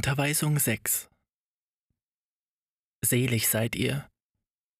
Unterweisung 0.00 0.58
6 0.58 1.10
Selig 3.04 3.48
seid 3.48 3.76
ihr, 3.76 4.08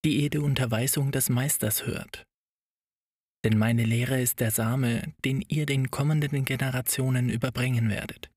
die 0.02 0.22
ihr 0.22 0.30
die 0.30 0.38
Unterweisung 0.38 1.12
des 1.12 1.28
Meisters 1.28 1.84
hört. 1.84 2.24
Denn 3.44 3.58
meine 3.58 3.84
Lehre 3.84 4.18
ist 4.18 4.40
der 4.40 4.50
Same, 4.50 5.12
den 5.26 5.42
ihr 5.42 5.66
den 5.66 5.90
kommenden 5.90 6.46
Generationen 6.46 7.28
überbringen 7.28 7.90
werdet. 7.90 8.30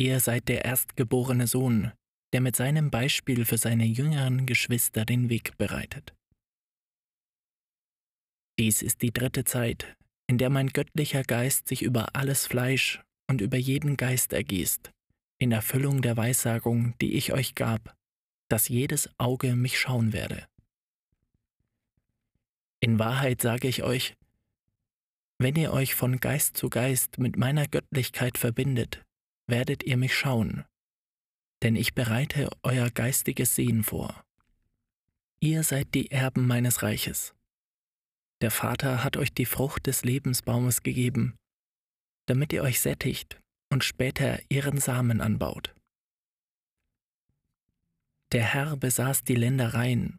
Ihr 0.00 0.20
seid 0.20 0.46
der 0.46 0.64
erstgeborene 0.64 1.48
Sohn, 1.48 1.90
der 2.32 2.40
mit 2.40 2.54
seinem 2.54 2.92
Beispiel 2.92 3.44
für 3.44 3.58
seine 3.58 3.86
jüngeren 3.86 4.46
Geschwister 4.46 5.04
den 5.04 5.28
Weg 5.28 5.58
bereitet. 5.58 6.14
Dies 8.60 8.80
ist 8.80 9.02
die 9.02 9.12
dritte 9.12 9.42
Zeit, 9.42 9.92
in 10.28 10.38
der 10.38 10.50
mein 10.50 10.68
göttlicher 10.68 11.24
Geist 11.24 11.66
sich 11.66 11.82
über 11.82 12.14
alles 12.14 12.46
Fleisch 12.46 13.02
und 13.28 13.40
über 13.40 13.56
jeden 13.56 13.96
Geist 13.96 14.32
ergießt, 14.32 14.92
in 15.40 15.52
Erfüllung 15.52 16.02
der 16.02 16.16
Weissagung, 16.16 16.94
die 17.00 17.14
ich 17.14 17.32
euch 17.32 17.54
gab, 17.54 17.96
dass 18.48 18.68
jedes 18.68 19.08
Auge 19.18 19.56
mich 19.56 19.80
schauen 19.80 20.12
werde. 20.12 20.46
In 22.80 22.98
Wahrheit 22.98 23.40
sage 23.40 23.66
ich 23.66 23.82
euch, 23.82 24.14
wenn 25.38 25.56
ihr 25.56 25.72
euch 25.72 25.94
von 25.94 26.20
Geist 26.20 26.58
zu 26.58 26.68
Geist 26.68 27.18
mit 27.18 27.38
meiner 27.38 27.66
Göttlichkeit 27.66 28.36
verbindet, 28.36 29.02
werdet 29.46 29.82
ihr 29.82 29.96
mich 29.96 30.14
schauen, 30.14 30.64
denn 31.62 31.74
ich 31.74 31.94
bereite 31.94 32.50
euer 32.62 32.90
geistiges 32.90 33.54
Sehen 33.54 33.82
vor. 33.82 34.22
Ihr 35.40 35.62
seid 35.62 35.94
die 35.94 36.10
Erben 36.10 36.46
meines 36.46 36.82
Reiches. 36.82 37.34
Der 38.42 38.50
Vater 38.50 39.02
hat 39.02 39.16
euch 39.16 39.32
die 39.32 39.46
Frucht 39.46 39.86
des 39.86 40.04
Lebensbaumes 40.04 40.82
gegeben, 40.82 41.34
damit 42.26 42.52
ihr 42.52 42.62
euch 42.62 42.80
sättigt 42.80 43.39
und 43.70 43.84
später 43.84 44.40
ihren 44.48 44.78
Samen 44.78 45.20
anbaut. 45.20 45.74
Der 48.32 48.44
Herr 48.44 48.76
besaß 48.76 49.24
die 49.24 49.34
Ländereien 49.34 50.18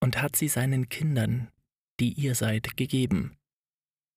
und 0.00 0.22
hat 0.22 0.36
sie 0.36 0.48
seinen 0.48 0.88
Kindern, 0.88 1.50
die 2.00 2.12
ihr 2.12 2.34
seid, 2.34 2.76
gegeben, 2.76 3.36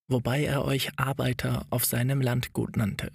wobei 0.08 0.44
er 0.44 0.64
euch 0.64 0.98
Arbeiter 0.98 1.66
auf 1.70 1.84
seinem 1.84 2.20
Landgut 2.20 2.76
nannte. 2.76 3.12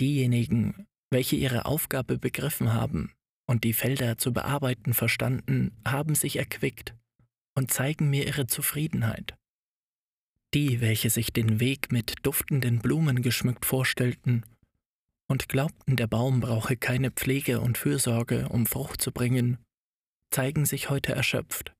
Diejenigen, 0.00 0.86
welche 1.10 1.36
ihre 1.36 1.64
Aufgabe 1.64 2.18
begriffen 2.18 2.72
haben 2.72 3.12
und 3.46 3.64
die 3.64 3.72
Felder 3.72 4.18
zu 4.18 4.32
bearbeiten 4.32 4.94
verstanden, 4.94 5.76
haben 5.86 6.14
sich 6.14 6.36
erquickt 6.36 6.94
und 7.54 7.70
zeigen 7.70 8.10
mir 8.10 8.26
ihre 8.26 8.46
Zufriedenheit. 8.46 9.36
Die, 10.54 10.82
welche 10.82 11.08
sich 11.08 11.32
den 11.32 11.60
Weg 11.60 11.92
mit 11.92 12.14
duftenden 12.22 12.80
Blumen 12.80 13.22
geschmückt 13.22 13.64
vorstellten 13.64 14.44
und 15.26 15.48
glaubten, 15.48 15.96
der 15.96 16.06
Baum 16.06 16.40
brauche 16.40 16.76
keine 16.76 17.10
Pflege 17.10 17.60
und 17.60 17.78
Fürsorge, 17.78 18.50
um 18.50 18.66
Frucht 18.66 19.00
zu 19.00 19.12
bringen, 19.12 19.56
zeigen 20.30 20.66
sich 20.66 20.90
heute 20.90 21.14
erschöpft. 21.14 21.72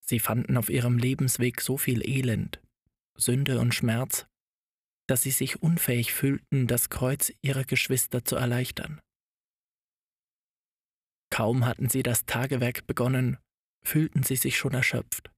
Sie 0.00 0.18
fanden 0.18 0.56
auf 0.56 0.70
ihrem 0.70 0.96
Lebensweg 0.96 1.60
so 1.60 1.76
viel 1.76 2.06
Elend, 2.08 2.62
Sünde 3.14 3.60
und 3.60 3.74
Schmerz, 3.74 4.26
dass 5.06 5.22
sie 5.22 5.30
sich 5.30 5.62
unfähig 5.62 6.14
fühlten, 6.14 6.66
das 6.66 6.88
Kreuz 6.88 7.30
ihrer 7.42 7.64
Geschwister 7.64 8.24
zu 8.24 8.36
erleichtern. 8.36 9.00
Kaum 11.30 11.66
hatten 11.66 11.90
sie 11.90 12.02
das 12.02 12.24
Tagewerk 12.24 12.86
begonnen, 12.86 13.36
fühlten 13.82 14.22
sie 14.22 14.36
sich 14.36 14.56
schon 14.56 14.72
erschöpft. 14.72 15.33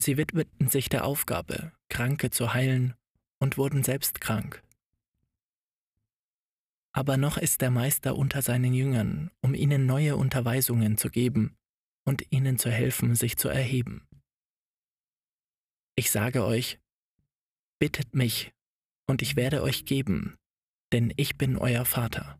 Sie 0.00 0.16
widmeten 0.16 0.68
sich 0.68 0.88
der 0.88 1.04
Aufgabe, 1.04 1.72
Kranke 1.88 2.30
zu 2.30 2.54
heilen 2.54 2.94
und 3.38 3.58
wurden 3.58 3.82
selbst 3.82 4.20
krank. 4.20 4.62
Aber 6.92 7.16
noch 7.16 7.36
ist 7.36 7.60
der 7.60 7.70
Meister 7.70 8.16
unter 8.16 8.42
seinen 8.42 8.74
Jüngern, 8.74 9.30
um 9.40 9.54
ihnen 9.54 9.86
neue 9.86 10.16
Unterweisungen 10.16 10.96
zu 10.96 11.10
geben 11.10 11.56
und 12.04 12.24
ihnen 12.30 12.58
zu 12.58 12.70
helfen, 12.70 13.14
sich 13.14 13.36
zu 13.36 13.48
erheben. 13.48 14.06
Ich 15.96 16.10
sage 16.10 16.44
euch, 16.44 16.78
bittet 17.78 18.14
mich, 18.14 18.52
und 19.06 19.22
ich 19.22 19.36
werde 19.36 19.62
euch 19.62 19.84
geben, 19.84 20.36
denn 20.92 21.12
ich 21.16 21.36
bin 21.38 21.56
euer 21.56 21.84
Vater. 21.84 22.38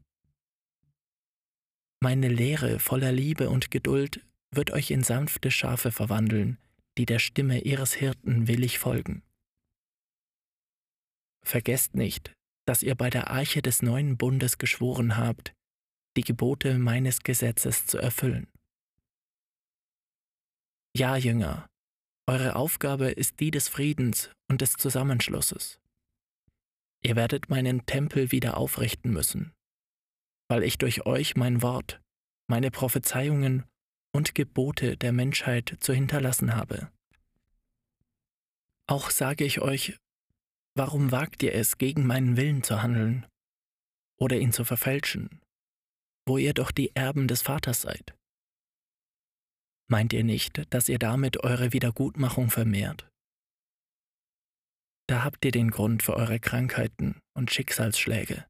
Meine 2.01 2.29
Lehre 2.29 2.79
voller 2.79 3.11
Liebe 3.11 3.51
und 3.51 3.71
Geduld 3.71 4.25
wird 4.51 4.71
euch 4.71 4.91
in 4.91 5.03
sanfte 5.03 5.51
Schafe 5.51 5.91
verwandeln, 5.91 6.59
die 6.99 7.07
der 7.07 7.19
Stimme 7.19 7.61
ihres 7.61 7.95
Hirten 7.95 8.49
willig 8.49 8.79
folgen. 8.79 9.23
Vergesst 11.43 11.95
nicht, 11.95 12.35
dass 12.67 12.83
ihr 12.83 12.95
bei 12.95 13.09
der 13.09 13.31
Arche 13.31 13.63
des 13.63 13.81
neuen 13.81 14.19
Bundes 14.19 14.59
geschworen 14.59 15.17
habt, 15.17 15.55
die 16.17 16.23
Gebote 16.23 16.79
meines 16.79 17.21
Gesetzes 17.21 17.87
zu 17.87 17.99
erfüllen. 17.99 18.49
Ja, 20.95 21.17
Jünger, 21.17 21.67
eure 22.27 22.57
Aufgabe 22.57 23.11
ist 23.11 23.41
die 23.41 23.51
des 23.51 23.69
Friedens 23.69 24.31
und 24.51 24.61
des 24.61 24.75
Zusammenschlusses. 24.75 25.81
Ihr 27.03 27.17
werdet 27.17 27.49
meinen 27.49 27.87
Tempel 27.87 28.33
wieder 28.33 28.59
aufrichten 28.59 29.13
müssen 29.13 29.55
weil 30.49 30.65
ich 30.65 30.79
durch 30.79 31.07
euch 31.07 31.37
mein 31.37 31.63
Wort, 31.63 32.01
meine 32.49 32.71
Prophezeiungen 32.71 33.65
und 34.13 34.35
Gebote 34.35 34.97
der 34.97 35.13
Menschheit 35.13 35.77
zu 35.81 35.93
hinterlassen 35.93 36.55
habe. 36.55 36.91
Auch 38.87 39.11
sage 39.11 39.45
ich 39.45 39.61
euch, 39.61 39.99
warum 40.75 41.13
wagt 41.13 41.43
ihr 41.43 41.55
es, 41.55 41.79
gegen 41.79 42.07
meinen 42.07 42.37
Willen 42.37 42.63
zu 42.63 42.83
handeln 42.83 43.27
oder 44.19 44.39
ihn 44.39 44.53
zu 44.53 44.65
verfälschen, 44.65 45.41
wo 46.27 46.39
ihr 46.39 46.55
doch 46.55 46.71
die 46.71 46.95
Erben 46.95 47.29
des 47.29 47.43
Vaters 47.43 47.83
seid? 47.83 48.15
Meint 49.91 50.13
ihr 50.13 50.25
nicht, 50.25 50.63
dass 50.73 50.89
ihr 50.89 50.99
damit 50.99 51.43
eure 51.45 51.73
Wiedergutmachung 51.73 52.51
vermehrt? 52.51 53.09
Da 55.07 55.25
habt 55.25 55.45
ihr 55.45 55.53
den 55.53 55.71
Grund 55.71 56.03
für 56.03 56.15
eure 56.15 56.39
Krankheiten 56.39 57.21
und 57.35 57.51
Schicksalsschläge 57.51 58.47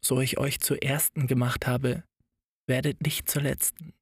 so 0.00 0.20
ich 0.20 0.38
euch 0.38 0.60
zu 0.60 0.80
Ersten 0.80 1.26
gemacht 1.26 1.66
habe, 1.66 2.04
werdet 2.68 3.00
nicht 3.02 3.30
zur 3.30 3.42
Letzten. 3.42 3.94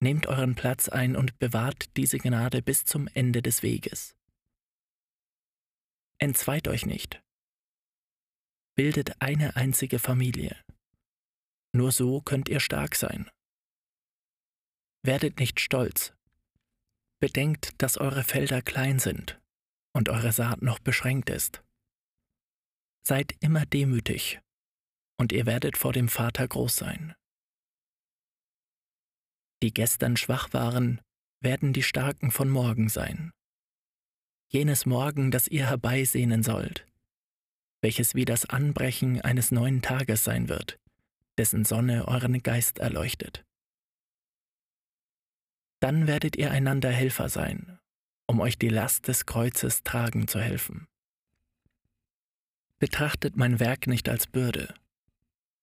Nehmt 0.00 0.26
euren 0.26 0.54
Platz 0.54 0.88
ein 0.88 1.16
und 1.16 1.38
bewahrt 1.38 1.96
diese 1.96 2.18
Gnade 2.18 2.62
bis 2.62 2.84
zum 2.84 3.08
Ende 3.08 3.42
des 3.42 3.62
Weges. 3.62 4.14
Entzweit 6.18 6.68
euch 6.68 6.86
nicht. 6.86 7.22
Bildet 8.76 9.20
eine 9.20 9.56
einzige 9.56 9.98
Familie. 9.98 10.56
Nur 11.72 11.92
so 11.92 12.20
könnt 12.20 12.48
ihr 12.48 12.60
stark 12.60 12.94
sein. 12.94 13.28
Werdet 15.02 15.40
nicht 15.40 15.60
stolz. 15.60 16.14
Bedenkt, 17.18 17.82
dass 17.82 17.98
eure 17.98 18.22
Felder 18.22 18.62
klein 18.62 18.98
sind 18.98 19.40
und 19.92 20.08
eure 20.08 20.32
Saat 20.32 20.62
noch 20.62 20.78
beschränkt 20.78 21.30
ist. 21.30 21.64
Seid 23.02 23.34
immer 23.40 23.66
demütig 23.66 24.40
und 25.18 25.32
ihr 25.32 25.46
werdet 25.46 25.76
vor 25.76 25.92
dem 25.92 26.08
Vater 26.08 26.46
groß 26.46 26.76
sein. 26.76 27.15
Die 29.62 29.72
gestern 29.72 30.16
schwach 30.16 30.52
waren, 30.52 31.00
werden 31.40 31.72
die 31.72 31.82
Starken 31.82 32.30
von 32.30 32.50
morgen 32.50 32.88
sein. 32.88 33.32
Jenes 34.48 34.86
Morgen, 34.86 35.30
das 35.30 35.48
ihr 35.48 35.66
herbeisehnen 35.68 36.42
sollt, 36.42 36.86
welches 37.82 38.14
wie 38.14 38.24
das 38.24 38.46
Anbrechen 38.46 39.20
eines 39.20 39.50
neuen 39.50 39.82
Tages 39.82 40.24
sein 40.24 40.48
wird, 40.48 40.78
dessen 41.38 41.64
Sonne 41.64 42.06
euren 42.08 42.42
Geist 42.42 42.78
erleuchtet. 42.78 43.44
Dann 45.80 46.06
werdet 46.06 46.36
ihr 46.36 46.50
einander 46.50 46.90
Helfer 46.90 47.28
sein, 47.28 47.78
um 48.26 48.40
euch 48.40 48.58
die 48.58 48.68
Last 48.68 49.08
des 49.08 49.26
Kreuzes 49.26 49.82
tragen 49.82 50.28
zu 50.28 50.40
helfen. 50.40 50.86
Betrachtet 52.78 53.36
mein 53.36 53.58
Werk 53.58 53.86
nicht 53.86 54.08
als 54.08 54.26
Bürde, 54.26 54.74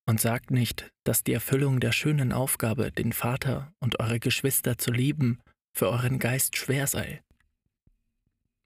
und 0.06 0.20
sagt 0.20 0.50
nicht, 0.50 0.90
dass 1.04 1.24
die 1.24 1.32
Erfüllung 1.32 1.80
der 1.80 1.92
schönen 1.92 2.32
Aufgabe, 2.32 2.92
den 2.92 3.12
Vater 3.12 3.72
und 3.80 4.00
eure 4.00 4.20
Geschwister 4.20 4.78
zu 4.78 4.90
lieben, 4.90 5.40
für 5.72 5.88
euren 5.88 6.18
Geist 6.18 6.56
schwer 6.56 6.86
sei. 6.86 7.22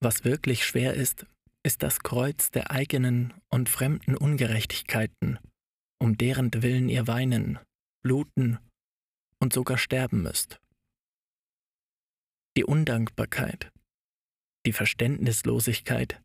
Was 0.01 0.25
wirklich 0.25 0.65
schwer 0.65 0.95
ist, 0.95 1.27
ist 1.63 1.83
das 1.83 2.01
Kreuz 2.01 2.51
der 2.51 2.71
eigenen 2.71 3.35
und 3.49 3.69
fremden 3.69 4.17
Ungerechtigkeiten, 4.17 5.39
um 5.99 6.17
deren 6.17 6.51
Willen 6.63 6.89
ihr 6.89 7.07
weinen, 7.07 7.59
bluten 8.03 8.59
und 9.41 9.53
sogar 9.53 9.79
sterben 9.79 10.23
müsst. 10.23 10.61
Die 12.57 12.65
Undankbarkeit, 12.65 13.71
die 14.67 14.73
Verständnislosigkeit, 14.73 16.21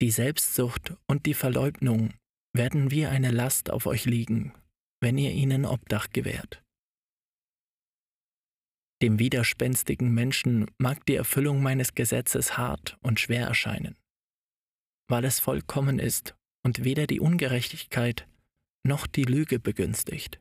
die 0.00 0.10
Selbstsucht 0.10 0.94
und 1.06 1.26
die 1.26 1.34
Verleugnung 1.34 2.12
werden 2.54 2.90
wie 2.90 3.06
eine 3.06 3.30
Last 3.30 3.70
auf 3.70 3.86
euch 3.86 4.06
liegen, 4.06 4.54
wenn 5.00 5.18
ihr 5.18 5.32
ihnen 5.32 5.66
Obdach 5.66 6.10
gewährt. 6.10 6.62
Dem 9.02 9.18
widerspenstigen 9.18 10.14
Menschen 10.14 10.70
mag 10.78 11.04
die 11.06 11.16
Erfüllung 11.16 11.62
meines 11.62 11.94
Gesetzes 11.94 12.56
hart 12.56 12.96
und 13.02 13.20
schwer 13.20 13.46
erscheinen. 13.46 13.96
weil 15.08 15.24
es 15.24 15.40
vollkommen 15.40 15.98
ist 15.98 16.34
und 16.64 16.84
weder 16.84 17.06
die 17.06 17.20
Ungerechtigkeit 17.20 18.26
noch 18.86 19.06
die 19.06 19.24
Lüge 19.24 19.60
begünstigt. 19.60 20.40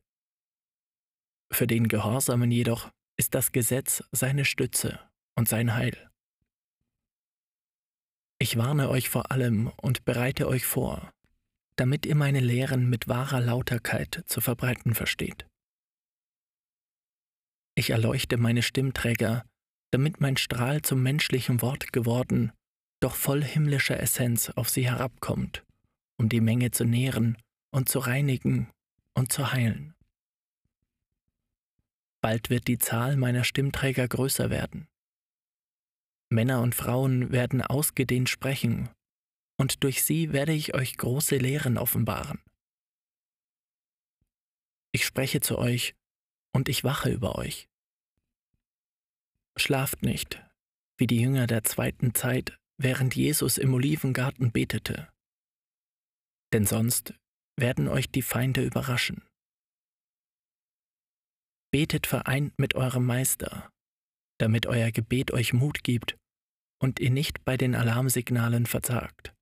Für 1.51 1.67
den 1.67 1.87
Gehorsamen 1.87 2.51
jedoch 2.51 2.91
ist 3.17 3.35
das 3.35 3.51
Gesetz 3.51 4.03
seine 4.11 4.45
Stütze 4.45 4.99
und 5.37 5.47
sein 5.47 5.75
Heil. 5.75 6.09
Ich 8.39 8.57
warne 8.57 8.89
euch 8.89 9.09
vor 9.09 9.31
allem 9.31 9.67
und 9.81 10.05
bereite 10.05 10.47
euch 10.47 10.65
vor, 10.65 11.13
damit 11.75 12.05
ihr 12.05 12.15
meine 12.15 12.39
Lehren 12.39 12.89
mit 12.89 13.07
wahrer 13.07 13.41
Lauterkeit 13.41 14.23
zu 14.27 14.41
verbreiten 14.41 14.93
versteht. 14.93 15.47
Ich 17.75 17.89
erleuchte 17.89 18.37
meine 18.37 18.61
Stimmträger, 18.61 19.45
damit 19.91 20.21
mein 20.21 20.37
Strahl 20.37 20.81
zum 20.81 21.01
menschlichen 21.01 21.61
Wort 21.61 21.91
geworden, 21.91 22.51
doch 22.99 23.15
voll 23.15 23.43
himmlischer 23.43 23.99
Essenz 23.99 24.49
auf 24.49 24.69
sie 24.69 24.87
herabkommt, 24.87 25.63
um 26.17 26.29
die 26.29 26.41
Menge 26.41 26.71
zu 26.71 26.85
nähren 26.85 27.37
und 27.71 27.89
zu 27.89 27.99
reinigen 27.99 28.69
und 29.13 29.31
zu 29.31 29.51
heilen. 29.51 29.93
Bald 32.21 32.49
wird 32.49 32.67
die 32.67 32.79
Zahl 32.79 33.17
meiner 33.17 33.43
Stimmträger 33.43 34.07
größer 34.07 34.49
werden. 34.49 34.87
Männer 36.29 36.61
und 36.61 36.73
Frauen 36.73 37.31
werden 37.31 37.61
ausgedehnt 37.61 38.29
sprechen, 38.29 38.89
und 39.57 39.83
durch 39.83 40.03
sie 40.03 40.33
werde 40.33 40.53
ich 40.53 40.73
euch 40.73 40.97
große 40.97 41.37
Lehren 41.37 41.77
offenbaren. 41.77 42.41
Ich 44.91 45.05
spreche 45.05 45.41
zu 45.41 45.57
euch, 45.57 45.95
und 46.53 46.69
ich 46.69 46.83
wache 46.83 47.09
über 47.09 47.35
euch. 47.35 47.67
Schlaft 49.55 50.03
nicht, 50.03 50.43
wie 50.97 51.07
die 51.07 51.19
Jünger 51.19 51.47
der 51.47 51.63
zweiten 51.63 52.13
Zeit, 52.13 52.59
während 52.77 53.15
Jesus 53.15 53.57
im 53.57 53.73
Olivengarten 53.73 54.51
betete. 54.51 55.11
Denn 56.53 56.65
sonst 56.65 57.13
werden 57.55 57.87
euch 57.87 58.09
die 58.09 58.21
Feinde 58.21 58.63
überraschen. 58.63 59.23
Betet 61.71 62.05
vereint 62.05 62.57
mit 62.59 62.75
eurem 62.75 63.05
Meister, 63.05 63.71
damit 64.37 64.67
euer 64.67 64.91
Gebet 64.91 65.31
euch 65.31 65.53
Mut 65.53 65.83
gibt 65.83 66.17
und 66.79 66.99
ihr 66.99 67.09
nicht 67.09 67.43
bei 67.45 67.57
den 67.57 67.73
Alarmsignalen 67.73 68.67
versagt. 68.67 69.33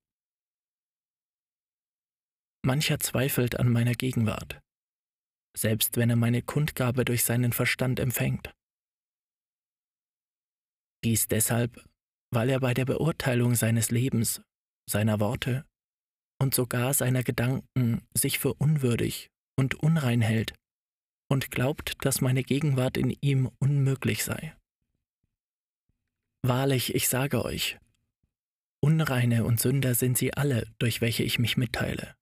Mancher 2.64 3.00
zweifelt 3.00 3.58
an 3.58 3.70
meiner 3.70 3.94
Gegenwart, 3.94 4.60
selbst 5.56 5.96
wenn 5.96 6.10
er 6.10 6.16
meine 6.16 6.42
Kundgabe 6.42 7.04
durch 7.04 7.24
seinen 7.24 7.52
Verstand 7.52 7.98
empfängt. 7.98 8.54
Dies 11.04 11.26
deshalb, 11.26 11.84
weil 12.30 12.48
er 12.48 12.60
bei 12.60 12.72
der 12.72 12.84
Beurteilung 12.84 13.56
seines 13.56 13.90
Lebens, 13.90 14.40
seiner 14.88 15.18
Worte 15.18 15.64
und 16.38 16.54
sogar 16.54 16.94
seiner 16.94 17.24
Gedanken 17.24 18.06
sich 18.14 18.38
für 18.38 18.54
unwürdig 18.54 19.30
und 19.56 19.74
unrein 19.74 20.20
hält 20.20 20.54
und 21.28 21.50
glaubt, 21.50 22.04
dass 22.04 22.20
meine 22.20 22.44
Gegenwart 22.44 22.96
in 22.96 23.10
ihm 23.20 23.50
unmöglich 23.58 24.22
sei. 24.22 24.56
Wahrlich, 26.42 26.94
ich 26.94 27.08
sage 27.08 27.44
euch, 27.44 27.78
Unreine 28.80 29.44
und 29.44 29.60
Sünder 29.60 29.94
sind 29.94 30.18
sie 30.18 30.34
alle, 30.34 30.66
durch 30.78 31.00
welche 31.00 31.22
ich 31.22 31.38
mich 31.38 31.56
mitteile. 31.56 32.16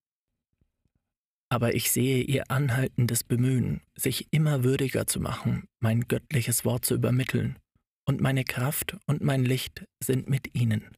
Aber 1.53 1.75
ich 1.75 1.91
sehe 1.91 2.23
ihr 2.23 2.51
anhaltendes 2.51 3.25
Bemühen, 3.25 3.83
sich 3.97 4.29
immer 4.31 4.63
würdiger 4.63 5.07
zu 5.07 5.21
machen, 5.21 5.67
mein 5.81 6.07
göttliches 6.07 6.65
Wort 6.65 6.85
zu 6.85 6.95
übermitteln 6.95 7.59
und 8.07 8.21
meine 8.21 8.45
Kraft 8.45 8.97
und 9.07 9.21
mein 9.21 9.45
Licht 9.45 9.85
sind 10.03 10.29
mit 10.29 10.55
ihnen. 10.55 10.97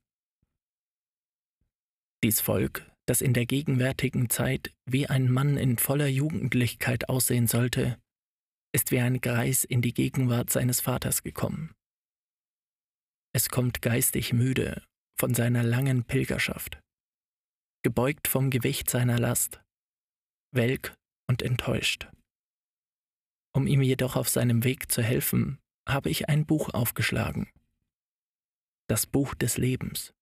Dies 2.23 2.41
Volk, 2.41 2.89
das 3.07 3.21
in 3.21 3.33
der 3.33 3.47
gegenwärtigen 3.47 4.29
Zeit 4.31 4.73
wie 4.85 5.07
ein 5.07 5.31
Mann 5.31 5.57
in 5.57 5.79
voller 5.79 6.07
Jugendlichkeit 6.07 7.09
aussehen 7.09 7.47
sollte, 7.47 7.99
ist 8.75 8.91
wie 8.91 9.01
ein 9.01 9.21
Greis 9.21 9.65
in 9.65 9.83
die 9.83 9.95
Gegenwart 9.95 10.51
seines 10.51 10.81
Vaters 10.81 11.23
gekommen. 11.23 11.75
Es 13.35 13.49
kommt 13.49 13.81
geistig 13.81 14.33
müde 14.33 14.83
von 15.19 15.35
seiner 15.35 15.63
langen 15.63 16.05
Pilgerschaft, 16.05 16.79
gebeugt 17.83 18.29
vom 18.29 18.51
Gewicht 18.51 18.91
seiner 18.91 19.19
Last, 19.19 19.62
welk 20.53 20.95
und 21.29 21.43
enttäuscht. 21.43 22.09
Um 23.55 23.67
ihm 23.67 23.83
jedoch 23.83 24.17
auf 24.17 24.29
seinem 24.29 24.65
Weg 24.65 24.91
zu 24.91 25.03
helfen, 25.03 25.59
habe 25.87 26.11
ich 26.11 26.29
ein 26.29 26.47
Buch 26.47 26.71
aufgeschlagen. 26.73 27.51
Das 28.89 29.07
Buch 29.07 29.35
des 29.35 29.59
Lebens, 29.59 30.15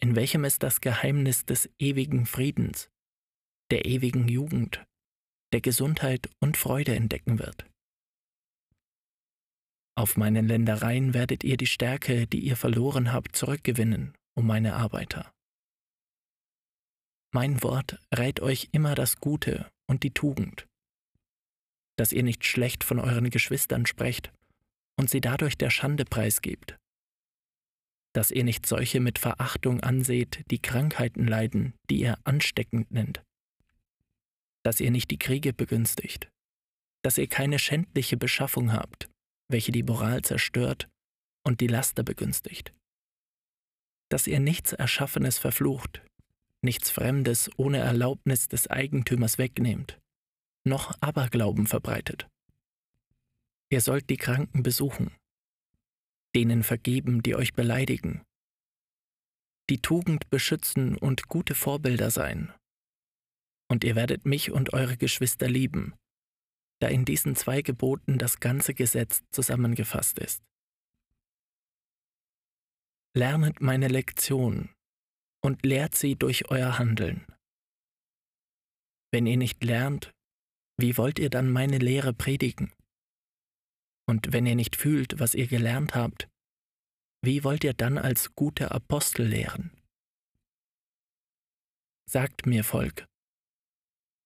in 0.00 0.16
welchem 0.16 0.44
es 0.44 0.58
das 0.58 0.80
Geheimnis 0.80 1.44
des 1.44 1.68
ewigen 1.78 2.26
Friedens, 2.26 2.88
der 3.70 3.84
ewigen 3.84 4.28
Jugend, 4.28 4.84
der 5.52 5.60
Gesundheit 5.60 6.30
und 6.40 6.56
Freude 6.56 6.94
entdecken 6.94 7.38
wird. 7.38 7.66
Auf 9.96 10.16
meinen 10.16 10.46
Ländereien 10.46 11.14
werdet 11.14 11.44
ihr 11.44 11.56
die 11.56 11.66
Stärke, 11.66 12.26
die 12.26 12.40
ihr 12.40 12.56
verloren 12.56 13.12
habt, 13.12 13.36
zurückgewinnen, 13.36 14.14
um 14.34 14.46
meine 14.46 14.74
Arbeiter. 14.76 15.30
Mein 17.32 17.62
Wort 17.62 17.98
rät 18.12 18.40
euch 18.40 18.70
immer 18.72 18.96
das 18.96 19.18
Gute 19.18 19.70
und 19.88 20.02
die 20.02 20.12
Tugend, 20.12 20.66
dass 21.96 22.12
ihr 22.12 22.24
nicht 22.24 22.44
schlecht 22.44 22.82
von 22.82 22.98
euren 22.98 23.30
Geschwistern 23.30 23.86
sprecht 23.86 24.32
und 24.98 25.08
sie 25.08 25.20
dadurch 25.20 25.56
der 25.56 25.70
Schande 25.70 26.04
preisgibt. 26.04 26.76
Dass 28.12 28.32
ihr 28.32 28.42
nicht 28.42 28.66
solche 28.66 28.98
mit 28.98 29.20
Verachtung 29.20 29.80
anseht, 29.80 30.44
die 30.50 30.60
Krankheiten 30.60 31.28
leiden, 31.28 31.74
die 31.88 32.00
ihr 32.00 32.18
ansteckend 32.24 32.90
nennt. 32.90 33.22
Dass 34.64 34.80
ihr 34.80 34.90
nicht 34.90 35.12
die 35.12 35.18
Kriege 35.18 35.52
begünstigt. 35.52 36.28
Dass 37.04 37.16
ihr 37.16 37.28
keine 37.28 37.60
schändliche 37.60 38.16
Beschaffung 38.16 38.72
habt, 38.72 39.08
welche 39.48 39.70
die 39.70 39.84
Moral 39.84 40.22
zerstört 40.22 40.88
und 41.46 41.60
die 41.60 41.68
Laster 41.68 42.02
begünstigt. 42.02 42.74
Dass 44.10 44.26
ihr 44.26 44.40
nichts 44.40 44.72
Erschaffenes 44.72 45.38
verflucht, 45.38 46.02
nichts 46.62 46.90
Fremdes 46.90 47.50
ohne 47.56 47.78
Erlaubnis 47.78 48.48
des 48.48 48.68
Eigentümers 48.68 49.38
wegnehmt, 49.38 49.98
noch 50.64 50.94
Aberglauben 51.00 51.66
verbreitet 51.66 52.28
Ihr 53.72 53.80
sollt 53.80 54.10
die 54.10 54.16
Kranken 54.16 54.64
besuchen, 54.64 55.14
denen 56.34 56.64
vergeben, 56.64 57.22
die 57.22 57.36
euch 57.36 57.52
beleidigen, 57.52 58.24
die 59.70 59.80
Tugend 59.80 60.28
beschützen 60.28 60.98
und 60.98 61.28
gute 61.28 61.54
Vorbilder 61.54 62.10
sein. 62.10 62.52
Und 63.68 63.84
ihr 63.84 63.94
werdet 63.94 64.26
mich 64.26 64.50
und 64.50 64.72
eure 64.72 64.96
Geschwister 64.96 65.48
lieben, 65.48 65.94
da 66.80 66.88
in 66.88 67.04
diesen 67.04 67.36
zwei 67.36 67.62
Geboten 67.62 68.18
das 68.18 68.40
ganze 68.40 68.74
Gesetz 68.74 69.22
zusammengefasst 69.30 70.18
ist. 70.18 70.42
Lernet 73.14 73.60
meine 73.60 73.86
Lektion 73.86 74.70
und 75.42 75.64
lehrt 75.64 75.94
sie 75.94 76.16
durch 76.16 76.50
euer 76.50 76.78
Handeln. 76.78 77.26
Wenn 79.12 79.26
ihr 79.26 79.36
nicht 79.36 79.62
lernt, 79.64 80.12
wie 80.78 80.96
wollt 80.96 81.18
ihr 81.18 81.30
dann 81.30 81.50
meine 81.50 81.78
Lehre 81.78 82.12
predigen? 82.12 82.72
Und 84.08 84.32
wenn 84.32 84.46
ihr 84.46 84.54
nicht 84.54 84.76
fühlt, 84.76 85.18
was 85.20 85.34
ihr 85.34 85.46
gelernt 85.46 85.94
habt, 85.94 86.28
wie 87.22 87.44
wollt 87.44 87.64
ihr 87.64 87.74
dann 87.74 87.98
als 87.98 88.34
gute 88.34 88.70
Apostel 88.70 89.26
lehren? 89.26 89.76
Sagt 92.08 92.46
mir, 92.46 92.64
Volk, 92.64 93.06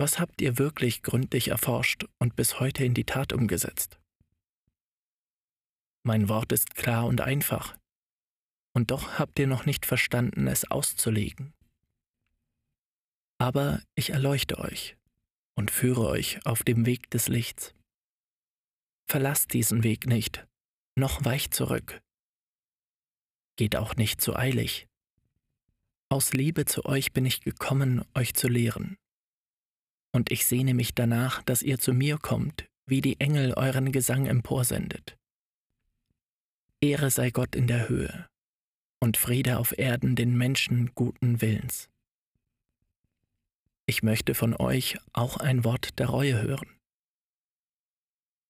was 0.00 0.18
habt 0.18 0.40
ihr 0.40 0.59
wirklich 0.59 1.02
gründlich 1.02 1.49
erforscht 1.49 2.06
und 2.18 2.37
bis 2.37 2.61
heute 2.61 2.85
in 2.85 2.94
die 2.94 3.04
Tat 3.04 3.33
umgesetzt? 3.33 3.99
Mein 6.06 6.28
Wort 6.28 6.52
ist 6.52 6.75
klar 6.75 7.06
und 7.06 7.21
einfach, 7.21 7.76
und 8.75 8.90
doch 8.90 9.19
habt 9.19 9.38
ihr 9.38 9.47
noch 9.47 9.66
nicht 9.66 9.87
verstanden, 9.87 10.47
es 10.49 10.71
auszulegen. 10.71 11.54
Aber 13.38 13.81
ich 13.95 14.11
erleuchte 14.11 14.59
euch 14.59 14.97
und 15.57 15.71
führe 15.71 16.09
euch 16.09 16.45
auf 16.45 16.62
dem 16.62 16.85
Weg 16.85 17.09
des 17.11 17.28
Lichts. 17.28 17.75
Verlasst 19.09 19.52
diesen 19.52 19.85
Weg 19.85 20.07
nicht, 20.07 20.47
noch 20.97 21.25
weicht 21.25 21.54
zurück. 21.54 22.02
Geht 23.57 23.76
auch 23.76 23.97
nicht 23.97 24.21
zu 24.21 24.35
eilig. 24.35 24.88
Aus 26.09 26.33
Liebe 26.33 26.64
zu 26.64 26.85
euch 26.85 27.12
bin 27.12 27.25
ich 27.25 27.40
gekommen, 27.40 28.04
euch 28.14 28.35
zu 28.35 28.49
lehren. 28.49 28.97
Und 30.12 30.33
ich 30.33 30.47
sehne 30.47 30.75
mich 30.75 30.95
danach, 30.95 31.43
dass 31.43 31.62
ihr 31.62 31.78
zu 31.78 31.93
mir 31.93 32.19
kommt, 32.19 32.66
wie 32.87 33.00
die 33.00 33.21
Engel 33.21 33.54
euren 33.54 33.93
Gesang 33.93 34.26
emporsendet. 34.26 35.16
Ehre 36.81 37.11
sei 37.11 37.31
Gott 37.31 37.54
in 37.54 37.66
der 37.66 37.88
Höhe 37.88 38.28
und 39.04 39.16
Friede 39.16 39.58
auf 39.58 39.78
Erden 39.78 40.16
den 40.16 40.37
Menschen 40.37 40.92
guten 40.94 41.40
Willens. 41.40 41.88
Ich 43.87 44.02
möchte 44.02 44.34
von 44.34 44.54
euch 44.56 44.99
auch 45.12 45.37
ein 45.37 45.62
Wort 45.64 45.99
der 46.00 46.08
Reue 46.08 46.42
hören 46.42 46.75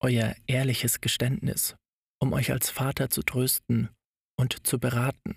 euer 0.05 0.35
ehrliches 0.45 1.01
Geständnis, 1.01 1.75
um 2.19 2.33
euch 2.33 2.51
als 2.51 2.69
Vater 2.69 3.09
zu 3.09 3.23
trösten 3.23 3.89
und 4.37 4.67
zu 4.67 4.79
beraten 4.79 5.35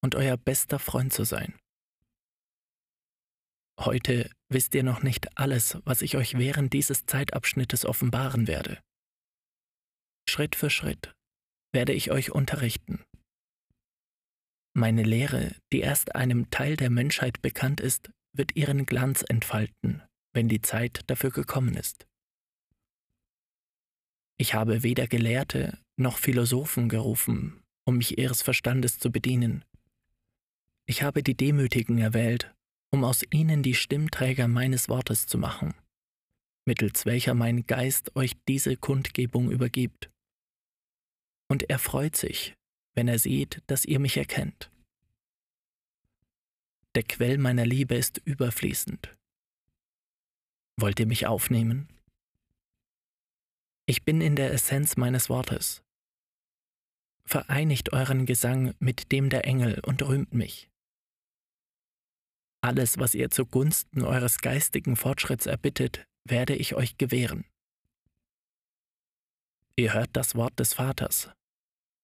und 0.00 0.14
euer 0.14 0.38
bester 0.38 0.78
Freund 0.78 1.12
zu 1.12 1.24
sein. 1.24 1.54
Heute 3.78 4.30
wisst 4.48 4.74
ihr 4.74 4.82
noch 4.82 5.02
nicht 5.02 5.36
alles, 5.36 5.78
was 5.84 6.00
ich 6.00 6.16
euch 6.16 6.38
während 6.38 6.72
dieses 6.72 7.04
Zeitabschnittes 7.04 7.84
offenbaren 7.84 8.46
werde. 8.46 8.80
Schritt 10.28 10.56
für 10.56 10.70
Schritt 10.70 11.14
werde 11.72 11.92
ich 11.92 12.10
euch 12.10 12.32
unterrichten. 12.32 13.04
Meine 14.74 15.02
Lehre, 15.02 15.54
die 15.72 15.80
erst 15.80 16.14
einem 16.14 16.50
Teil 16.50 16.76
der 16.76 16.90
Menschheit 16.90 17.42
bekannt 17.42 17.80
ist, 17.80 18.10
wird 18.32 18.54
ihren 18.56 18.86
Glanz 18.86 19.24
entfalten, 19.28 20.02
wenn 20.32 20.48
die 20.48 20.62
Zeit 20.62 21.02
dafür 21.06 21.30
gekommen 21.30 21.74
ist. 21.74 22.06
Ich 24.36 24.54
habe 24.54 24.84
weder 24.84 25.08
Gelehrte 25.08 25.78
noch 25.96 26.18
Philosophen 26.18 26.88
gerufen, 26.88 27.60
um 27.84 27.96
mich 27.98 28.18
ihres 28.18 28.42
Verstandes 28.42 28.98
zu 28.98 29.10
bedienen. 29.10 29.64
Ich 30.86 31.02
habe 31.02 31.22
die 31.22 31.36
Demütigen 31.36 31.98
erwählt, 31.98 32.54
um 32.90 33.04
aus 33.04 33.22
ihnen 33.30 33.62
die 33.62 33.74
Stimmträger 33.74 34.46
meines 34.46 34.88
Wortes 34.88 35.26
zu 35.26 35.38
machen, 35.38 35.74
mittels 36.66 37.04
welcher 37.04 37.34
mein 37.34 37.66
Geist 37.66 38.14
euch 38.14 38.36
diese 38.46 38.76
Kundgebung 38.76 39.50
übergibt. 39.50 40.10
Und 41.50 41.68
er 41.68 41.78
freut 41.78 42.16
sich, 42.16 42.54
wenn 42.98 43.06
er 43.06 43.20
sieht, 43.20 43.62
dass 43.68 43.84
ihr 43.84 44.00
mich 44.00 44.16
erkennt. 44.16 44.72
Der 46.96 47.04
Quell 47.04 47.38
meiner 47.38 47.64
Liebe 47.64 47.94
ist 47.94 48.18
überfließend. 48.24 49.16
Wollt 50.76 50.98
ihr 50.98 51.06
mich 51.06 51.28
aufnehmen? 51.28 51.86
Ich 53.86 54.04
bin 54.04 54.20
in 54.20 54.34
der 54.34 54.52
Essenz 54.52 54.96
meines 54.96 55.28
Wortes. 55.28 55.80
Vereinigt 57.24 57.92
euren 57.92 58.26
Gesang 58.26 58.74
mit 58.80 59.12
dem 59.12 59.30
der 59.30 59.44
Engel 59.44 59.78
und 59.86 60.02
rühmt 60.02 60.34
mich. 60.34 60.68
Alles, 62.62 62.98
was 62.98 63.14
ihr 63.14 63.30
zugunsten 63.30 64.02
eures 64.02 64.38
geistigen 64.38 64.96
Fortschritts 64.96 65.46
erbittet, 65.46 66.04
werde 66.24 66.56
ich 66.56 66.74
euch 66.74 66.98
gewähren. 66.98 67.44
Ihr 69.76 69.94
hört 69.94 70.10
das 70.14 70.34
Wort 70.34 70.58
des 70.58 70.74
Vaters. 70.74 71.30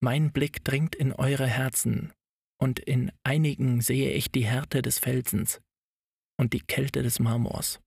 Mein 0.04 0.32
Blick 0.32 0.62
dringt 0.64 0.94
in 0.94 1.14
eure 1.14 1.46
Herzen, 1.46 2.12
und 2.58 2.78
in 2.78 3.10
einigen 3.22 3.80
sehe 3.80 4.12
ich 4.12 4.30
die 4.30 4.44
Härte 4.44 4.82
des 4.82 4.98
Felsens 4.98 5.62
und 6.36 6.52
die 6.52 6.60
Kälte 6.60 7.02
des 7.02 7.20
Marmors. 7.20 7.80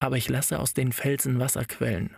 Aber 0.00 0.18
ich 0.18 0.28
lasse 0.28 0.58
aus 0.58 0.74
den 0.74 0.92
Felsen 0.92 1.38
Wasser 1.38 1.64
quellen, 1.64 2.14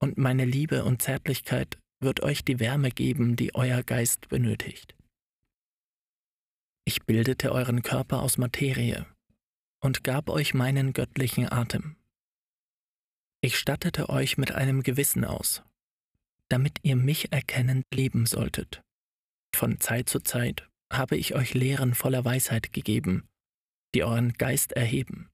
und 0.00 0.18
meine 0.18 0.44
Liebe 0.44 0.84
und 0.84 1.02
Zärtlichkeit 1.02 1.78
wird 2.00 2.20
euch 2.24 2.44
die 2.44 2.58
Wärme 2.58 2.90
geben, 2.90 3.36
die 3.36 3.54
euer 3.54 3.84
Geist 3.84 4.28
benötigt. 4.28 4.96
Ich 6.84 7.06
bildete 7.06 7.52
euren 7.52 7.82
Körper 7.82 8.22
aus 8.22 8.38
Materie 8.38 9.06
und 9.78 10.02
gab 10.02 10.30
euch 10.30 10.52
meinen 10.52 10.94
göttlichen 10.94 11.48
Atem. 11.48 11.94
Ich 13.40 13.56
stattete 13.56 14.08
euch 14.08 14.36
mit 14.36 14.50
einem 14.50 14.82
Gewissen 14.82 15.24
aus, 15.24 15.62
damit 16.48 16.78
ihr 16.82 16.96
mich 16.96 17.32
erkennend 17.32 17.84
leben 17.92 18.26
solltet. 18.26 18.82
Von 19.54 19.80
Zeit 19.80 20.08
zu 20.08 20.20
Zeit 20.20 20.68
habe 20.92 21.16
ich 21.16 21.34
euch 21.34 21.54
Lehren 21.54 21.94
voller 21.94 22.24
Weisheit 22.24 22.72
gegeben, 22.72 23.28
die 23.94 24.04
euren 24.04 24.32
Geist 24.32 24.72
erheben. 24.72 25.30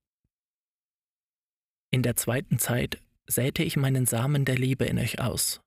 In 1.90 2.02
der 2.02 2.16
zweiten 2.16 2.58
Zeit 2.58 3.02
säte 3.26 3.62
ich 3.62 3.76
meinen 3.76 4.06
Samen 4.06 4.44
der 4.44 4.56
Liebe 4.56 4.84
in 4.84 4.98
euch 4.98 5.20
aus, 5.20 5.60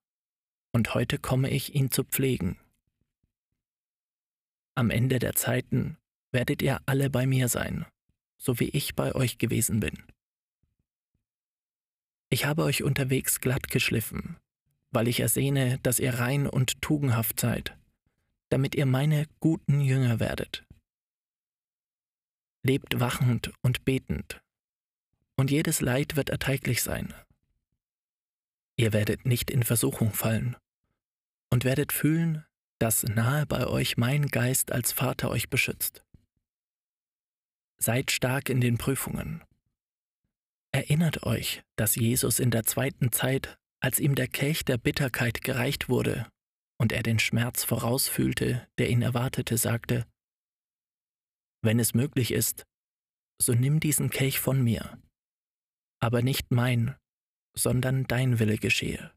und 0.72 0.94
heute 0.94 1.20
komme 1.20 1.50
ich 1.50 1.76
ihn 1.76 1.92
zu 1.92 2.04
pflegen. 2.04 2.60
Am 4.76 4.90
Ende 4.90 5.20
der 5.20 5.36
Zeiten 5.36 5.98
werdet 6.32 6.62
ihr 6.62 6.82
alle 6.86 7.10
bei 7.10 7.28
mir 7.28 7.48
sein, 7.48 7.86
so 8.38 8.60
wie 8.60 8.70
ich 8.70 8.96
bei 8.96 9.14
euch 9.14 9.38
gewesen 9.38 9.80
bin. 9.80 10.04
Ich 12.30 12.46
habe 12.46 12.64
euch 12.64 12.82
unterwegs 12.82 13.40
glatt 13.40 13.70
geschliffen, 13.70 14.38
weil 14.94 15.08
ich 15.08 15.20
ersehne, 15.20 15.80
dass 15.84 16.00
ihr 16.00 16.14
rein 16.16 16.48
und 16.48 16.82
tugendhaft 16.82 17.40
seid, 17.40 17.78
damit 18.50 18.76
ihr 18.76 18.86
meine 18.86 19.28
guten 19.40 19.82
Jünger 19.82 20.20
werdet. 20.20 20.64
Lebt 22.64 23.00
wachend 23.00 23.52
und 23.62 23.84
betend, 23.84 24.42
und 25.36 25.52
jedes 25.52 25.82
Leid 25.82 26.16
wird 26.16 26.30
erträglich 26.30 26.84
sein. 26.84 27.14
Ihr 28.78 28.94
werdet 28.94 29.26
nicht 29.26 29.52
in 29.52 29.64
Versuchung 29.64 30.14
fallen 30.14 30.56
und 31.50 31.64
werdet 31.64 31.92
fühlen, 31.92 32.46
dass 32.80 33.04
nahe 33.04 33.46
bei 33.46 33.68
euch 33.68 33.98
mein 33.98 34.28
Geist 34.28 34.72
als 34.72 34.92
Vater 34.92 35.30
euch 35.30 35.50
beschützt. 35.50 36.04
Seid 37.78 38.12
stark 38.12 38.50
in 38.50 38.62
den 38.62 38.78
Prüfungen. 38.78 39.44
Erinnert 40.72 41.24
euch, 41.24 41.64
dass 41.76 41.96
Jesus 41.96 42.40
in 42.40 42.50
der 42.50 42.64
zweiten 42.64 43.12
Zeit, 43.12 43.60
als 43.84 44.00
ihm 44.00 44.16
der 44.16 44.30
Kelch 44.30 44.64
der 44.64 44.78
Bitterkeit 44.78 45.42
gereicht 45.42 45.90
wurde 45.90 46.30
und 46.80 46.94
er 46.94 47.04
den 47.04 47.20
Schmerz 47.20 47.66
vorausfühlte, 47.66 48.66
der 48.78 48.90
ihn 48.90 49.02
erwartete, 49.02 49.58
sagte, 49.58 50.08
Wenn 51.62 51.80
es 51.80 51.94
möglich 51.94 52.32
ist, 52.32 52.64
so 53.42 53.54
nimm 53.54 53.82
diesen 53.82 54.10
Kelch 54.10 54.40
von 54.40 54.64
mir, 54.64 55.02
aber 56.00 56.22
nicht 56.22 56.50
mein, 56.52 56.96
sondern 57.58 58.06
dein 58.06 58.40
Wille 58.40 58.58
geschehe. 58.58 59.12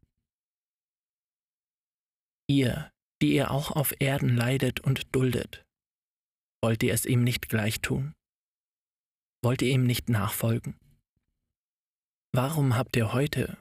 Ihr, 2.48 2.90
die 3.22 3.34
ihr 3.34 3.52
auch 3.52 3.70
auf 3.70 3.94
Erden 4.00 4.36
leidet 4.36 4.80
und 4.80 5.14
duldet. 5.14 5.64
Wollt 6.62 6.82
ihr 6.82 6.92
es 6.92 7.06
ihm 7.06 7.22
nicht 7.22 7.48
gleich 7.48 7.80
tun? 7.80 8.14
Wollt 9.42 9.62
ihr 9.62 9.70
ihm 9.70 9.84
nicht 9.84 10.08
nachfolgen? 10.08 10.76
Warum 12.32 12.76
habt 12.76 12.96
ihr 12.96 13.12
heute, 13.12 13.56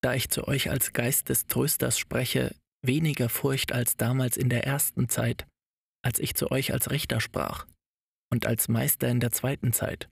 da 0.00 0.14
ich 0.14 0.28
zu 0.28 0.46
euch 0.46 0.70
als 0.70 0.92
Geist 0.92 1.28
des 1.28 1.46
Trösters 1.46 1.98
spreche, 1.98 2.54
weniger 2.82 3.28
Furcht 3.28 3.72
als 3.72 3.96
damals 3.96 4.36
in 4.36 4.48
der 4.48 4.64
ersten 4.64 5.08
Zeit, 5.08 5.46
als 6.02 6.18
ich 6.18 6.34
zu 6.34 6.50
euch 6.50 6.72
als 6.72 6.90
Richter 6.90 7.20
sprach 7.20 7.66
und 8.30 8.46
als 8.46 8.68
Meister 8.68 9.08
in 9.08 9.20
der 9.20 9.32
zweiten 9.32 9.72
Zeit, 9.72 10.08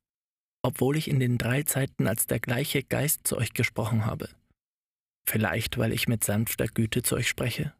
obwohl 0.62 0.96
ich 0.96 1.08
in 1.08 1.20
den 1.20 1.38
drei 1.38 1.62
Zeiten 1.62 2.06
als 2.06 2.26
der 2.26 2.40
gleiche 2.40 2.82
Geist 2.82 3.26
zu 3.26 3.36
euch 3.36 3.52
gesprochen 3.52 4.04
habe? 4.04 4.28
Vielleicht, 5.28 5.78
weil 5.78 5.92
ich 5.92 6.08
mit 6.08 6.24
sanfter 6.24 6.66
Güte 6.66 7.02
zu 7.02 7.16
euch 7.16 7.28
spreche? 7.28 7.74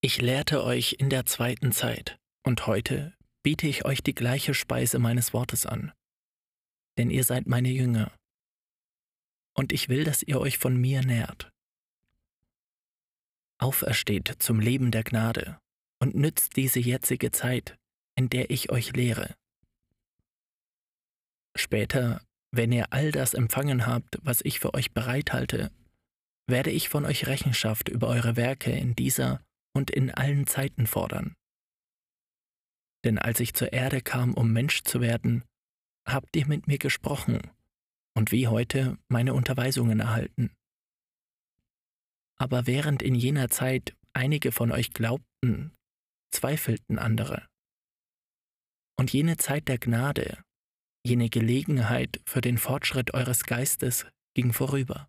Ich 0.00 0.20
lehrte 0.20 0.64
euch 0.64 0.96
in 0.98 1.10
der 1.10 1.26
zweiten 1.26 1.70
Zeit, 1.72 2.18
und 2.44 2.66
heute 2.66 3.14
biete 3.44 3.68
ich 3.68 3.84
euch 3.84 4.02
die 4.02 4.14
gleiche 4.14 4.54
Speise 4.54 4.98
meines 4.98 5.32
Wortes 5.32 5.66
an. 5.66 5.92
Denn 6.98 7.10
ihr 7.10 7.24
seid 7.24 7.46
meine 7.46 7.70
Jünger. 7.70 8.12
Und 9.54 9.72
ich 9.72 9.88
will, 9.88 10.04
dass 10.04 10.22
ihr 10.22 10.40
euch 10.40 10.58
von 10.58 10.76
mir 10.76 11.02
nährt. 11.02 11.50
Aufersteht 13.58 14.36
zum 14.38 14.60
Leben 14.60 14.90
der 14.90 15.04
Gnade 15.04 15.58
und 16.00 16.14
nützt 16.14 16.56
diese 16.56 16.80
jetzige 16.80 17.30
Zeit, 17.30 17.76
in 18.16 18.28
der 18.28 18.50
ich 18.50 18.70
euch 18.70 18.92
lehre. 18.94 19.34
Später, 21.54 22.22
wenn 22.50 22.72
ihr 22.72 22.92
all 22.92 23.12
das 23.12 23.34
empfangen 23.34 23.86
habt, 23.86 24.18
was 24.22 24.40
ich 24.42 24.58
für 24.58 24.74
euch 24.74 24.92
bereithalte, 24.92 25.70
werde 26.46 26.70
ich 26.70 26.88
von 26.88 27.04
euch 27.04 27.26
Rechenschaft 27.26 27.88
über 27.88 28.08
eure 28.08 28.36
Werke 28.36 28.72
in 28.72 28.96
dieser 28.96 29.44
und 29.74 29.90
in 29.90 30.10
allen 30.10 30.46
Zeiten 30.46 30.86
fordern. 30.86 31.34
Denn 33.04 33.18
als 33.18 33.40
ich 33.40 33.54
zur 33.54 33.72
Erde 33.72 34.00
kam, 34.00 34.34
um 34.34 34.52
Mensch 34.52 34.82
zu 34.82 35.00
werden, 35.00 35.44
habt 36.06 36.34
ihr 36.36 36.46
mit 36.46 36.66
mir 36.66 36.78
gesprochen 36.78 37.40
und 38.14 38.32
wie 38.32 38.48
heute 38.48 38.98
meine 39.08 39.34
Unterweisungen 39.34 40.00
erhalten. 40.00 40.54
Aber 42.38 42.66
während 42.66 43.02
in 43.02 43.14
jener 43.14 43.48
Zeit 43.48 43.96
einige 44.12 44.52
von 44.52 44.72
euch 44.72 44.92
glaubten, 44.92 45.74
zweifelten 46.32 46.98
andere. 46.98 47.46
Und 48.98 49.12
jene 49.12 49.36
Zeit 49.36 49.68
der 49.68 49.78
Gnade, 49.78 50.42
jene 51.06 51.28
Gelegenheit 51.28 52.20
für 52.26 52.40
den 52.40 52.58
Fortschritt 52.58 53.14
eures 53.14 53.44
Geistes 53.44 54.06
ging 54.34 54.52
vorüber. 54.52 55.08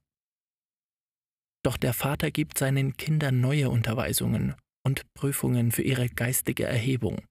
Doch 1.63 1.77
der 1.77 1.93
Vater 1.93 2.31
gibt 2.31 2.57
seinen 2.57 2.97
Kindern 2.97 3.39
neue 3.39 3.69
Unterweisungen 3.69 4.55
und 4.85 5.01
Prüfungen 5.13 5.71
für 5.71 5.83
ihre 5.83 6.09
geistige 6.09 6.65
Erhebung. 6.65 7.25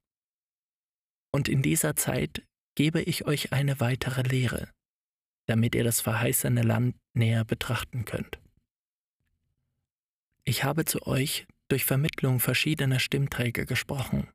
Und 1.35 1.49
in 1.49 1.63
dieser 1.63 1.97
Zeit 1.97 2.47
gebe 2.77 3.03
ich 3.03 3.27
euch 3.27 3.53
eine 3.53 3.81
weitere 3.81 4.23
Lehre, 4.23 4.71
damit 5.47 5.75
ihr 5.75 5.85
das 5.85 6.01
verheißene 6.01 6.63
Land 6.63 6.97
näher 7.15 7.45
betrachten 7.45 8.05
könnt. 8.05 8.41
Ich 10.45 10.65
habe 10.65 10.85
zu 10.85 11.07
euch 11.07 11.47
durch 11.69 11.85
Vermittlung 11.85 12.41
verschiedener 12.41 12.99
Stimmträger 12.99 13.65
gesprochen, 13.65 14.29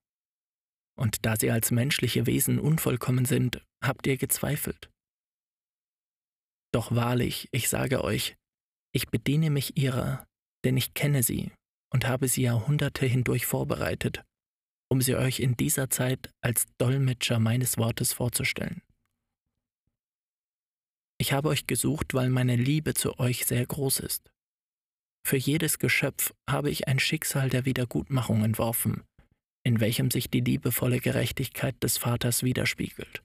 und 0.97 1.25
da 1.25 1.35
sie 1.35 1.51
als 1.51 1.71
menschliche 1.71 2.25
Wesen 2.25 2.59
unvollkommen 2.59 3.25
sind, 3.25 3.61
habt 3.83 4.07
ihr 4.07 4.17
gezweifelt. 4.17 4.89
Doch 6.73 6.93
wahrlich, 6.93 7.47
ich 7.51 7.69
sage 7.69 8.03
euch, 8.03 8.35
ich 8.93 9.07
bediene 9.07 9.49
mich 9.49 9.77
ihrer, 9.77 10.25
denn 10.65 10.75
ich 10.77 10.93
kenne 10.93 11.23
sie 11.23 11.51
und 11.93 12.07
habe 12.07 12.27
sie 12.27 12.43
Jahrhunderte 12.43 13.05
hindurch 13.05 13.45
vorbereitet, 13.45 14.23
um 14.89 15.01
sie 15.01 15.15
euch 15.15 15.39
in 15.39 15.55
dieser 15.55 15.89
Zeit 15.89 16.31
als 16.41 16.65
Dolmetscher 16.77 17.39
meines 17.39 17.77
Wortes 17.77 18.13
vorzustellen. 18.13 18.81
Ich 21.17 21.33
habe 21.33 21.49
euch 21.49 21.67
gesucht, 21.67 22.13
weil 22.13 22.29
meine 22.29 22.55
Liebe 22.55 22.93
zu 22.93 23.19
euch 23.19 23.45
sehr 23.45 23.65
groß 23.65 23.99
ist. 24.01 24.31
Für 25.25 25.37
jedes 25.37 25.79
Geschöpf 25.79 26.33
habe 26.49 26.69
ich 26.69 26.87
ein 26.87 26.99
Schicksal 26.99 27.49
der 27.49 27.65
Wiedergutmachung 27.65 28.43
entworfen, 28.43 29.03
in 29.63 29.79
welchem 29.79 30.11
sich 30.11 30.29
die 30.29 30.39
liebevolle 30.41 30.99
Gerechtigkeit 30.99 31.75
des 31.83 31.97
Vaters 31.97 32.43
widerspiegelt. 32.43 33.23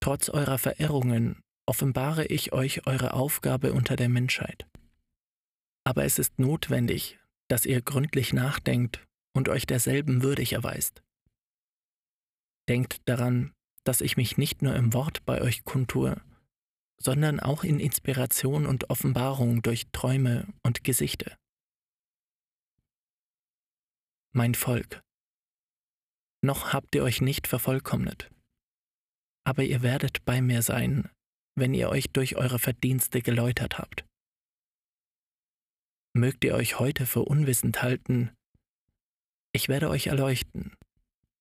Trotz 0.00 0.28
eurer 0.28 0.58
Verirrungen 0.58 1.42
offenbare 1.66 2.26
ich 2.26 2.52
euch 2.52 2.86
eure 2.86 3.14
Aufgabe 3.14 3.72
unter 3.72 3.96
der 3.96 4.08
Menschheit. 4.08 4.66
Aber 5.84 6.04
es 6.04 6.18
ist 6.18 6.38
notwendig, 6.38 7.18
dass 7.48 7.66
ihr 7.66 7.82
gründlich 7.82 8.32
nachdenkt 8.32 9.04
und 9.34 9.48
euch 9.48 9.66
derselben 9.66 10.22
würdig 10.22 10.52
erweist. 10.52 11.02
Denkt 12.68 13.00
daran, 13.06 13.52
dass 13.84 14.00
ich 14.00 14.16
mich 14.16 14.36
nicht 14.36 14.62
nur 14.62 14.74
im 14.74 14.92
Wort 14.92 15.24
bei 15.24 15.40
euch 15.40 15.64
kundtue, 15.64 16.20
sondern 16.98 17.40
auch 17.40 17.64
in 17.64 17.80
Inspiration 17.80 18.66
und 18.66 18.90
Offenbarung 18.90 19.62
durch 19.62 19.86
Träume 19.92 20.46
und 20.62 20.84
Gesichte. 20.84 21.36
Mein 24.32 24.54
Volk, 24.54 25.00
noch 26.42 26.72
habt 26.72 26.94
ihr 26.94 27.02
euch 27.02 27.20
nicht 27.20 27.46
vervollkommnet, 27.46 28.30
aber 29.44 29.64
ihr 29.64 29.82
werdet 29.82 30.24
bei 30.24 30.40
mir 30.40 30.62
sein, 30.62 31.10
wenn 31.56 31.74
ihr 31.74 31.88
euch 31.88 32.10
durch 32.12 32.36
eure 32.36 32.58
Verdienste 32.58 33.22
geläutert 33.22 33.78
habt. 33.78 34.04
Mögt 36.14 36.44
ihr 36.44 36.54
euch 36.54 36.78
heute 36.78 37.06
für 37.06 37.22
unwissend 37.22 37.82
halten, 37.82 38.30
ich 39.52 39.68
werde 39.68 39.90
euch 39.90 40.06
erleuchten, 40.06 40.76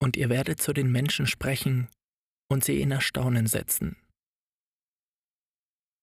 und 0.02 0.18
ihr 0.18 0.30
werdet 0.30 0.62
zu 0.62 0.74
den 0.74 0.92
Menschen 0.92 1.28
sprechen 1.28 1.90
und 2.50 2.64
sie 2.64 2.82
in 2.82 2.92
Erstaunen 2.92 3.48
setzen. 3.48 3.96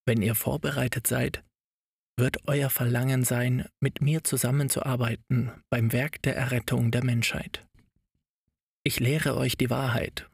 Wenn 0.06 0.22
ihr 0.22 0.34
vorbereitet 0.34 1.06
seid, 1.06 1.42
wird 2.16 2.48
euer 2.48 2.70
Verlangen 2.70 3.24
sein, 3.24 3.68
mit 3.80 4.00
mir 4.00 4.24
zusammenzuarbeiten 4.24 5.52
beim 5.68 5.92
Werk 5.92 6.22
der 6.22 6.36
Errettung 6.36 6.90
der 6.90 7.04
Menschheit. 7.04 7.66
Ich 8.84 9.00
lehre 9.00 9.36
euch 9.36 9.56
die 9.56 9.68
Wahrheit 9.68 10.30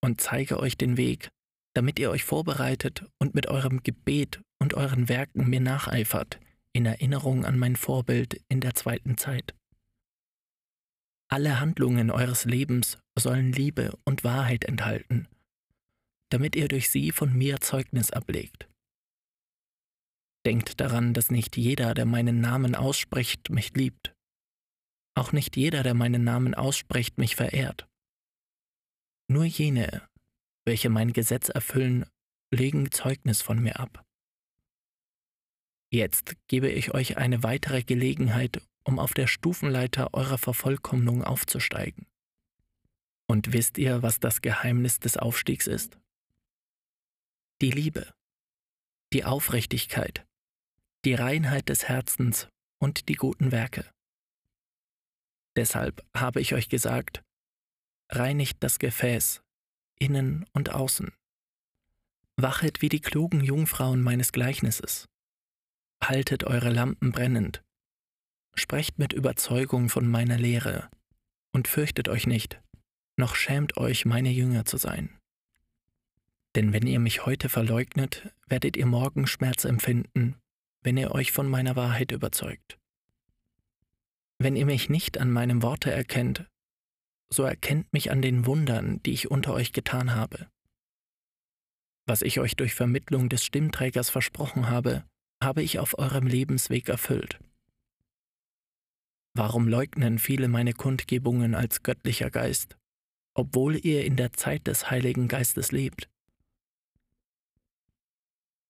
und 0.00 0.20
zeige 0.20 0.60
euch 0.60 0.78
den 0.78 0.96
Weg, 0.96 1.30
damit 1.74 1.98
ihr 1.98 2.10
euch 2.10 2.24
vorbereitet 2.24 3.04
und 3.18 3.34
mit 3.34 3.48
eurem 3.48 3.82
Gebet 3.82 4.40
und 4.58 4.74
euren 4.74 5.08
Werken 5.08 5.50
mir 5.50 5.60
nacheifert, 5.60 6.40
in 6.72 6.86
Erinnerung 6.86 7.44
an 7.44 7.58
mein 7.58 7.76
Vorbild 7.76 8.40
in 8.48 8.60
der 8.60 8.74
zweiten 8.74 9.18
Zeit. 9.18 9.54
Alle 11.28 11.60
Handlungen 11.60 12.10
eures 12.10 12.44
Lebens 12.44 12.98
sollen 13.18 13.52
Liebe 13.52 13.98
und 14.04 14.24
Wahrheit 14.24 14.64
enthalten, 14.64 15.28
damit 16.30 16.56
ihr 16.56 16.68
durch 16.68 16.90
sie 16.90 17.12
von 17.12 17.32
mir 17.32 17.60
Zeugnis 17.60 18.10
ablegt. 18.10 18.68
Denkt 20.46 20.80
daran, 20.80 21.14
dass 21.14 21.30
nicht 21.30 21.56
jeder, 21.56 21.94
der 21.94 22.06
meinen 22.06 22.40
Namen 22.40 22.74
ausspricht, 22.74 23.50
mich 23.50 23.74
liebt. 23.74 24.14
Auch 25.14 25.32
nicht 25.32 25.56
jeder, 25.56 25.82
der 25.82 25.94
meinen 25.94 26.24
Namen 26.24 26.54
ausspricht, 26.54 27.18
mich 27.18 27.36
verehrt. 27.36 27.88
Nur 29.28 29.44
jene, 29.44 30.08
welche 30.64 30.90
mein 30.90 31.12
Gesetz 31.12 31.48
erfüllen, 31.48 32.06
legen 32.50 32.90
Zeugnis 32.90 33.42
von 33.42 33.62
mir 33.62 33.78
ab. 33.80 34.04
Jetzt 35.90 36.36
gebe 36.48 36.68
ich 36.68 36.94
euch 36.94 37.16
eine 37.16 37.42
weitere 37.42 37.82
Gelegenheit, 37.82 38.62
um 38.84 38.98
auf 38.98 39.14
der 39.14 39.26
Stufenleiter 39.26 40.14
eurer 40.14 40.38
Vervollkommnung 40.38 41.24
aufzusteigen. 41.24 42.06
Und 43.26 43.52
wisst 43.52 43.76
ihr, 43.76 44.02
was 44.02 44.20
das 44.20 44.40
Geheimnis 44.40 44.98
des 44.98 45.16
Aufstiegs 45.16 45.66
ist? 45.66 45.98
Die 47.60 47.72
Liebe, 47.72 48.14
die 49.12 49.24
Aufrichtigkeit, 49.24 50.24
die 51.04 51.14
Reinheit 51.14 51.68
des 51.68 51.88
Herzens 51.88 52.46
und 52.80 53.08
die 53.08 53.16
guten 53.16 53.50
Werke. 53.50 53.84
Deshalb 55.56 56.06
habe 56.16 56.40
ich 56.40 56.54
euch 56.54 56.68
gesagt, 56.68 57.24
reinigt 58.10 58.58
das 58.62 58.78
Gefäß, 58.78 59.42
innen 59.98 60.46
und 60.52 60.70
außen. 60.70 61.10
Wachet 62.36 62.80
wie 62.80 62.88
die 62.90 63.00
klugen 63.00 63.40
Jungfrauen 63.40 64.02
meines 64.02 64.30
Gleichnisses. 64.30 65.08
Haltet 66.00 66.44
eure 66.44 66.70
Lampen 66.70 67.10
brennend. 67.10 67.64
Sprecht 68.54 69.00
mit 69.00 69.12
Überzeugung 69.12 69.88
von 69.88 70.06
meiner 70.06 70.38
Lehre 70.38 70.88
und 71.52 71.66
fürchtet 71.66 72.08
euch 72.08 72.28
nicht, 72.28 72.62
noch 73.16 73.34
schämt 73.34 73.76
euch, 73.76 74.04
meine 74.04 74.30
Jünger 74.30 74.64
zu 74.64 74.76
sein. 74.76 75.17
Denn 76.58 76.72
wenn 76.72 76.88
ihr 76.88 76.98
mich 76.98 77.24
heute 77.24 77.48
verleugnet, 77.48 78.34
werdet 78.48 78.76
ihr 78.76 78.86
morgen 78.86 79.28
Schmerz 79.28 79.64
empfinden, 79.64 80.34
wenn 80.82 80.96
ihr 80.96 81.12
euch 81.12 81.30
von 81.30 81.48
meiner 81.48 81.76
Wahrheit 81.76 82.10
überzeugt. 82.10 82.80
Wenn 84.38 84.56
ihr 84.56 84.66
mich 84.66 84.90
nicht 84.90 85.18
an 85.18 85.30
meinem 85.30 85.62
Worte 85.62 85.92
erkennt, 85.92 86.50
so 87.32 87.44
erkennt 87.44 87.92
mich 87.92 88.10
an 88.10 88.22
den 88.22 88.44
Wundern, 88.44 89.00
die 89.04 89.12
ich 89.12 89.30
unter 89.30 89.54
euch 89.54 89.72
getan 89.72 90.16
habe. 90.16 90.48
Was 92.06 92.22
ich 92.22 92.40
euch 92.40 92.56
durch 92.56 92.74
Vermittlung 92.74 93.28
des 93.28 93.44
Stimmträgers 93.44 94.10
versprochen 94.10 94.68
habe, 94.68 95.04
habe 95.40 95.62
ich 95.62 95.78
auf 95.78 95.96
eurem 95.96 96.26
Lebensweg 96.26 96.88
erfüllt. 96.88 97.38
Warum 99.32 99.68
leugnen 99.68 100.18
viele 100.18 100.48
meine 100.48 100.72
Kundgebungen 100.72 101.54
als 101.54 101.84
göttlicher 101.84 102.32
Geist, 102.32 102.76
obwohl 103.34 103.76
ihr 103.76 104.04
in 104.04 104.16
der 104.16 104.32
Zeit 104.32 104.66
des 104.66 104.90
Heiligen 104.90 105.28
Geistes 105.28 105.70
lebt? 105.70 106.08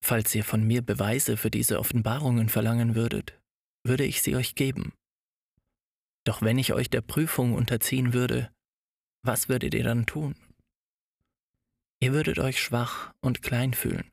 Falls 0.01 0.35
ihr 0.35 0.45
von 0.45 0.67
mir 0.67 0.83
Beweise 0.83 1.37
für 1.37 1.51
diese 1.51 1.79
Offenbarungen 1.79 2.49
verlangen 2.49 2.95
würdet, 2.95 3.39
würde 3.85 4.05
ich 4.05 4.23
sie 4.23 4.37
euch 4.37 4.55
geben. 4.55 4.93
Doch 6.25 6.43
wenn 6.43 6.59
ich 6.59 6.73
euch 6.73 6.91
der 6.91 7.01
Prüfung 7.01 7.55
unterziehen 7.55 8.13
würde, 8.13 8.51
was 9.23 9.49
würdet 9.49 9.75
ihr 9.75 9.85
dann 9.85 10.07
tun? 10.07 10.35
Ihr 12.01 12.13
würdet 12.13 12.39
euch 12.39 12.61
schwach 12.63 13.13
und 13.21 13.43
klein 13.43 13.75
fühlen. 13.75 14.11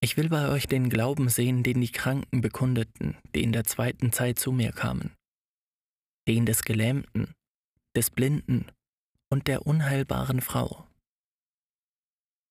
Ich 0.00 0.16
will 0.16 0.28
bei 0.28 0.48
euch 0.48 0.66
den 0.66 0.90
Glauben 0.90 1.28
sehen, 1.28 1.62
den 1.62 1.80
die 1.80 1.90
Kranken 1.90 2.40
bekundeten, 2.40 3.16
die 3.34 3.42
in 3.42 3.52
der 3.52 3.64
zweiten 3.64 4.12
Zeit 4.12 4.38
zu 4.38 4.52
mir 4.52 4.72
kamen, 4.72 5.12
den 6.28 6.46
des 6.46 6.62
Gelähmten, 6.62 7.34
des 7.96 8.10
Blinden 8.10 8.70
und 9.28 9.48
der 9.48 9.66
unheilbaren 9.66 10.40
Frau. 10.40 10.86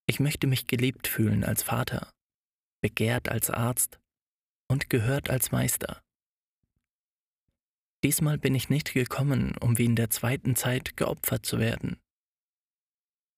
Ich 0.09 0.21
möchte 0.21 0.47
mich 0.47 0.67
geliebt 0.67 1.05
fühlen 1.05 1.43
als 1.43 1.63
Vater, 1.63 2.13
begehrt 2.81 3.27
als 3.27 3.49
Arzt 3.49 3.99
und 4.69 4.89
gehört 4.89 5.29
als 5.29 5.51
Meister. 5.51 6.01
Diesmal 8.05 8.37
bin 8.37 8.55
ich 8.55 8.69
nicht 8.69 8.93
gekommen, 8.93 9.57
um 9.57 9.77
wie 9.77 9.85
in 9.85 9.97
der 9.97 10.09
zweiten 10.09 10.55
Zeit 10.55 10.95
geopfert 10.95 11.45
zu 11.45 11.59
werden. 11.59 11.99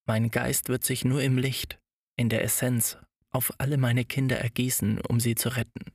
Mein 0.06 0.30
Geist 0.30 0.70
wird 0.70 0.84
sich 0.84 1.04
nur 1.04 1.24
im 1.24 1.40
Licht, 1.40 1.80
in 2.18 2.30
der 2.30 2.44
Essenz, 2.44 3.00
auf 3.32 3.52
alle 3.58 3.78
meine 3.78 4.06
Kinder 4.06 4.38
ergießen, 4.38 5.02
um 5.02 5.20
sie 5.20 5.34
zu 5.34 5.50
retten. 5.50 5.92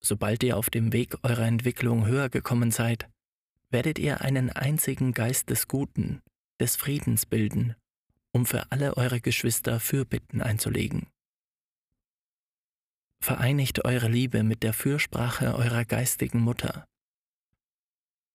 Sobald 0.00 0.42
ihr 0.42 0.56
auf 0.56 0.70
dem 0.70 0.92
Weg 0.92 1.16
eurer 1.22 1.46
Entwicklung 1.46 2.06
höher 2.06 2.30
gekommen 2.30 2.72
seid, 2.72 3.08
werdet 3.70 4.00
ihr 4.00 4.22
einen 4.22 4.50
einzigen 4.50 5.12
Geist 5.12 5.50
des 5.50 5.68
Guten, 5.68 6.20
des 6.60 6.74
Friedens 6.74 7.26
bilden 7.26 7.76
um 8.32 8.46
für 8.46 8.70
alle 8.70 8.96
eure 8.96 9.20
Geschwister 9.20 9.80
Fürbitten 9.80 10.42
einzulegen. 10.42 11.06
Vereinigt 13.20 13.84
eure 13.84 14.08
Liebe 14.08 14.42
mit 14.42 14.62
der 14.62 14.72
Fürsprache 14.72 15.54
eurer 15.54 15.84
geistigen 15.84 16.40
Mutter. 16.40 16.86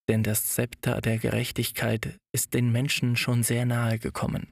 Denn 0.10 0.23
das 0.23 0.47
Zepter 0.47 0.99
der 0.99 1.17
Gerechtigkeit 1.17 2.17
ist 2.34 2.53
den 2.53 2.71
Menschen 2.71 3.15
schon 3.15 3.43
sehr 3.43 3.65
nahe 3.65 3.99
gekommen. 3.99 4.51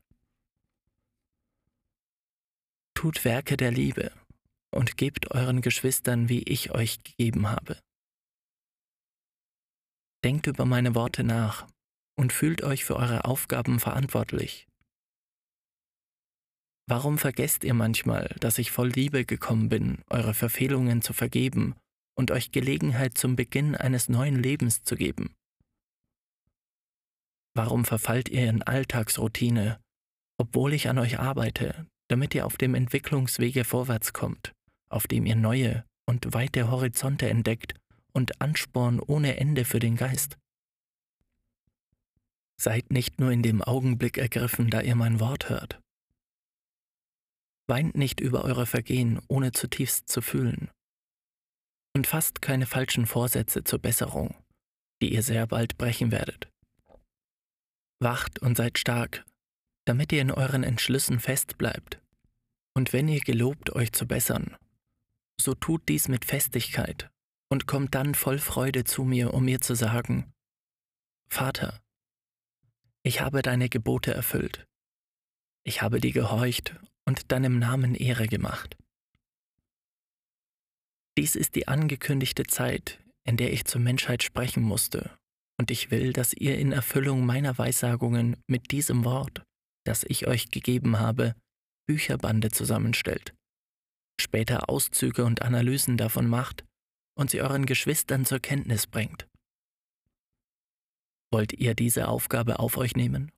Tut 2.94 3.26
Werke 3.26 3.58
der 3.58 3.72
Liebe 3.72 4.12
und 4.74 4.96
gebt 4.96 5.32
euren 5.32 5.62
Geschwistern, 5.62 6.30
wie 6.30 6.44
ich 6.44 6.72
euch 6.72 7.04
gegeben 7.04 7.50
habe. 7.50 7.78
Denkt 10.24 10.48
über 10.48 10.66
meine 10.66 10.96
Worte 10.96 11.24
nach 11.24 11.68
und 12.16 12.32
fühlt 12.32 12.64
euch 12.64 12.86
für 12.86 12.96
eure 12.96 13.26
Aufgaben 13.26 13.80
verantwortlich 13.80 14.71
Warum 16.92 17.18
vergesst 17.18 17.64
ihr 17.64 17.74
manchmal, 17.74 18.36
dass 18.42 18.58
ich 18.58 18.70
voll 18.70 18.90
Liebe 18.90 19.24
gekommen 19.24 19.70
bin, 19.70 20.00
eure 20.10 20.34
Verfehlungen 20.34 21.02
zu 21.02 21.14
vergeben 21.14 21.74
und 22.18 22.32
euch 22.32 22.52
Gelegenheit 22.52 23.18
zum 23.18 23.38
Beginn 23.38 23.78
eines 23.78 24.10
neuen 24.10 24.36
Lebens 24.36 24.84
zu 24.84 24.98
geben? 24.98 25.34
Warum 27.56 27.86
verfallt 27.86 28.28
ihr 28.28 28.50
in 28.50 28.62
Alltagsroutine, 28.62 29.80
obwohl 30.38 30.74
ich 30.74 30.90
an 30.90 30.98
euch 30.98 31.18
arbeite, 31.18 31.88
damit 32.10 32.36
ihr 32.36 32.46
auf 32.46 32.58
dem 32.58 32.76
Entwicklungswege 32.76 33.64
vorwärts 33.64 34.12
kommt, 34.12 34.52
auf 34.90 35.08
dem 35.08 35.26
ihr 35.26 35.38
neue 35.38 35.86
und 36.06 36.34
weite 36.34 36.70
Horizonte 36.70 37.30
entdeckt 37.30 37.74
und 38.12 38.42
Ansporn 38.42 39.00
ohne 39.00 39.38
Ende 39.38 39.64
für 39.64 39.80
den 39.80 39.96
Geist? 39.96 40.38
Seid 42.60 42.92
nicht 42.92 43.22
nur 43.22 43.32
in 43.32 43.44
dem 43.44 43.62
Augenblick 43.62 44.18
ergriffen, 44.18 44.70
da 44.70 44.82
ihr 44.82 44.98
mein 44.98 45.22
Wort 45.22 45.48
hört, 45.48 45.81
Weint 47.72 47.96
nicht 47.96 48.20
über 48.20 48.44
eure 48.44 48.66
Vergehen, 48.66 49.22
ohne 49.30 49.54
zutiefst 49.54 50.10
zu 50.10 50.22
fühlen. 50.22 50.70
Und 51.96 52.06
fasst 52.06 52.42
keine 52.42 52.66
falschen 52.66 53.06
Vorsätze 53.06 53.64
zur 53.64 53.80
Besserung, 53.80 54.36
die 55.02 55.14
ihr 55.14 55.24
sehr 55.24 55.48
bald 55.48 55.78
brechen 55.78 56.12
werdet. 56.12 56.52
Wacht 58.02 58.40
und 58.40 58.58
seid 58.58 58.78
stark, 58.78 59.24
damit 59.86 60.12
ihr 60.12 60.20
in 60.20 60.32
euren 60.32 60.64
Entschlüssen 60.64 61.22
fest 61.22 61.58
bleibt. 61.58 62.02
Und 62.76 62.92
wenn 62.92 63.08
ihr 63.08 63.22
gelobt, 63.22 63.74
euch 63.74 63.94
zu 63.94 64.06
bessern, 64.06 64.58
so 65.40 65.54
tut 65.54 65.88
dies 65.88 66.10
mit 66.10 66.26
Festigkeit 66.26 67.10
und 67.50 67.68
kommt 67.68 67.96
dann 67.96 68.16
voll 68.16 68.40
Freude 68.40 68.84
zu 68.84 69.06
mir, 69.06 69.34
um 69.34 69.46
mir 69.46 69.62
zu 69.62 69.76
sagen, 69.76 70.34
Vater, 71.30 71.82
ich 73.04 73.22
habe 73.22 73.42
deine 73.42 73.70
Gebote 73.70 74.14
erfüllt, 74.14 74.68
ich 75.64 75.82
habe 75.82 76.02
dir 76.02 76.12
gehorcht 76.12 76.76
und 77.06 77.32
deinem 77.32 77.60
Namen 77.60 77.96
Ehre 77.96 78.28
gemacht. 78.28 78.78
Dies 81.18 81.36
ist 81.36 81.56
die 81.56 81.68
angekündigte 81.68 82.44
Zeit, 82.44 83.00
in 83.24 83.38
der 83.38 83.52
ich 83.52 83.66
zur 83.66 83.82
Menschheit 83.82 84.24
sprechen 84.24 84.64
musste, 84.64 85.18
und 85.60 85.70
ich 85.70 85.92
will, 85.92 86.14
dass 86.14 86.34
ihr 86.34 86.58
in 86.58 86.72
Erfüllung 86.72 87.26
meiner 87.26 87.58
Weissagungen 87.58 88.38
mit 88.48 88.72
diesem 88.72 89.06
Wort, 89.06 89.44
das 89.84 90.04
ich 90.04 90.28
euch 90.28 90.50
gegeben 90.50 91.00
habe, 91.00 91.36
Bücherbande 91.88 92.50
zusammenstellt, 92.50 93.34
später 94.20 94.70
Auszüge 94.70 95.26
und 95.26 95.42
Analysen 95.42 95.98
davon 95.98 96.28
macht 96.28 96.64
und 97.16 97.30
sie 97.30 97.42
euren 97.42 97.66
Geschwistern 97.66 98.26
zur 98.26 98.40
Kenntnis 98.40 98.88
bringt. 98.88 99.28
Wollt 101.32 101.54
ihr 101.54 101.76
diese 101.76 102.08
Aufgabe 102.08 102.60
auf 102.60 102.78
euch 102.78 102.96
nehmen? 102.96 103.32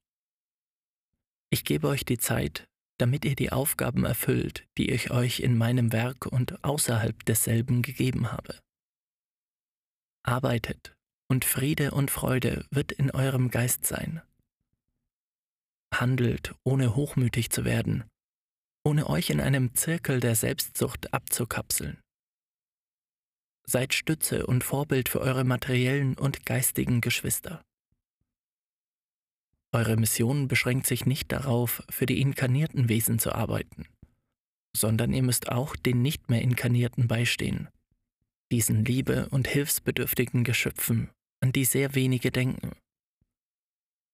Ich 1.50 1.64
gebe 1.64 1.88
euch 1.88 2.06
die 2.06 2.18
Zeit, 2.18 2.68
damit 3.04 3.26
ihr 3.26 3.36
die 3.36 3.52
Aufgaben 3.52 4.06
erfüllt, 4.06 4.66
die 4.78 4.90
ich 4.90 5.12
euch 5.12 5.42
in 5.42 5.58
meinem 5.58 5.92
Werk 5.92 6.26
und 6.26 6.64
außerhalb 6.64 7.26
desselben 7.26 7.82
gegeben 7.82 8.32
habe. 8.32 8.58
Arbeitet, 10.26 10.96
und 11.30 11.44
Friede 11.44 11.92
und 11.92 12.12
Freude 12.12 12.66
wird 12.72 12.94
in 12.94 13.12
eurem 13.12 13.52
Geist 13.52 13.86
sein. 13.86 14.22
Handelt, 15.94 16.56
ohne 16.64 16.96
hochmütig 16.96 17.50
zu 17.50 17.66
werden, 17.66 18.06
ohne 18.86 19.10
euch 19.10 19.32
in 19.32 19.42
einem 19.42 19.76
Zirkel 19.76 20.22
der 20.22 20.36
Selbstsucht 20.36 21.14
abzukapseln. 21.14 22.00
Seid 23.68 23.94
Stütze 23.94 24.48
und 24.48 24.64
Vorbild 24.64 25.10
für 25.10 25.20
eure 25.20 25.44
materiellen 25.44 26.18
und 26.18 26.46
geistigen 26.46 27.02
Geschwister. 27.02 27.62
Eure 29.74 29.98
Mission 29.98 30.48
beschränkt 30.48 30.86
sich 30.86 31.08
nicht 31.08 31.32
darauf, 31.32 31.84
für 31.90 32.06
die 32.06 32.22
inkarnierten 32.22 32.90
Wesen 32.90 33.18
zu 33.18 33.34
arbeiten, 33.34 33.88
sondern 34.78 35.14
ihr 35.14 35.24
müsst 35.24 35.50
auch 35.50 35.76
den 35.76 36.04
nicht 36.04 36.30
mehr 36.30 36.44
inkarnierten 36.44 37.08
beistehen, 37.08 37.70
diesen 38.52 38.86
liebe- 38.86 39.28
und 39.30 39.48
hilfsbedürftigen 39.48 40.44
Geschöpfen, 40.44 41.10
an 41.42 41.52
die 41.52 41.66
sehr 41.66 41.96
wenige 41.96 42.30
denken. 42.30 42.74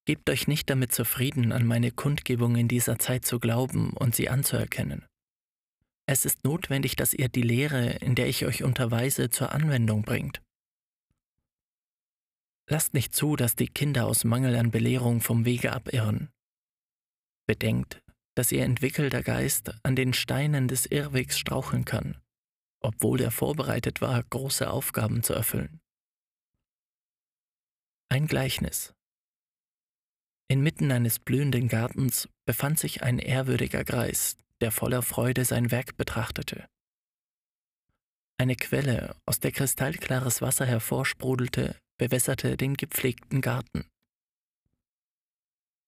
Gebt 0.05 0.29
euch 0.29 0.47
nicht 0.47 0.69
damit 0.69 0.93
zufrieden, 0.93 1.51
an 1.51 1.65
meine 1.65 1.91
Kundgebung 1.91 2.55
in 2.55 2.69
dieser 2.69 2.97
Zeit 2.97 3.25
zu 3.25 3.37
glauben 3.37 3.91
und 3.91 4.15
sie 4.15 4.29
anzuerkennen. 4.29 5.05
Es 6.07 6.23
ist 6.25 6.43
notwendig, 6.45 6.95
dass 6.95 7.13
ihr 7.13 7.27
die 7.27 7.43
Lehre, 7.43 7.97
in 7.97 8.15
der 8.15 8.27
ich 8.27 8.45
euch 8.45 8.63
unterweise, 8.63 9.29
zur 9.29 9.51
Anwendung 9.51 10.03
bringt. 10.03 10.41
Lasst 12.71 12.93
nicht 12.93 13.15
zu, 13.15 13.35
dass 13.35 13.55
die 13.55 13.67
Kinder 13.67 14.05
aus 14.05 14.23
Mangel 14.23 14.55
an 14.55 14.69
Belehrung 14.69 15.21
vom 15.21 15.43
Wege 15.43 15.73
abirren. 15.73 16.29
Bedenkt, 17.47 18.03
dass 18.35 18.51
ihr 18.51 18.63
entwickelter 18.63 19.23
Geist 19.23 19.73
an 19.81 19.95
den 19.95 20.13
Steinen 20.13 20.67
des 20.67 20.85
Irrwegs 20.85 21.39
straucheln 21.39 21.83
kann, 21.83 22.21
obwohl 22.79 23.21
er 23.21 23.31
vorbereitet 23.31 24.01
war, 24.01 24.21
große 24.21 24.69
Aufgaben 24.69 25.23
zu 25.23 25.33
erfüllen. 25.33 25.81
Ein 28.09 28.27
Gleichnis. 28.27 28.93
Inmitten 30.47 30.91
eines 30.91 31.17
blühenden 31.17 31.69
Gartens 31.69 32.29
befand 32.45 32.77
sich 32.77 33.01
ein 33.01 33.17
ehrwürdiger 33.17 33.83
Greis, 33.83 34.37
der 34.61 34.71
voller 34.71 35.01
Freude 35.01 35.43
sein 35.43 35.71
Werk 35.71 35.97
betrachtete. 35.97 36.69
Eine 38.37 38.55
Quelle, 38.55 39.15
aus 39.25 39.39
der 39.39 39.51
kristallklares 39.51 40.41
Wasser 40.41 40.67
hervorsprudelte, 40.67 41.75
bewässerte 41.99 42.57
den 42.57 42.73
gepflegten 42.73 43.41
Garten. 43.41 43.85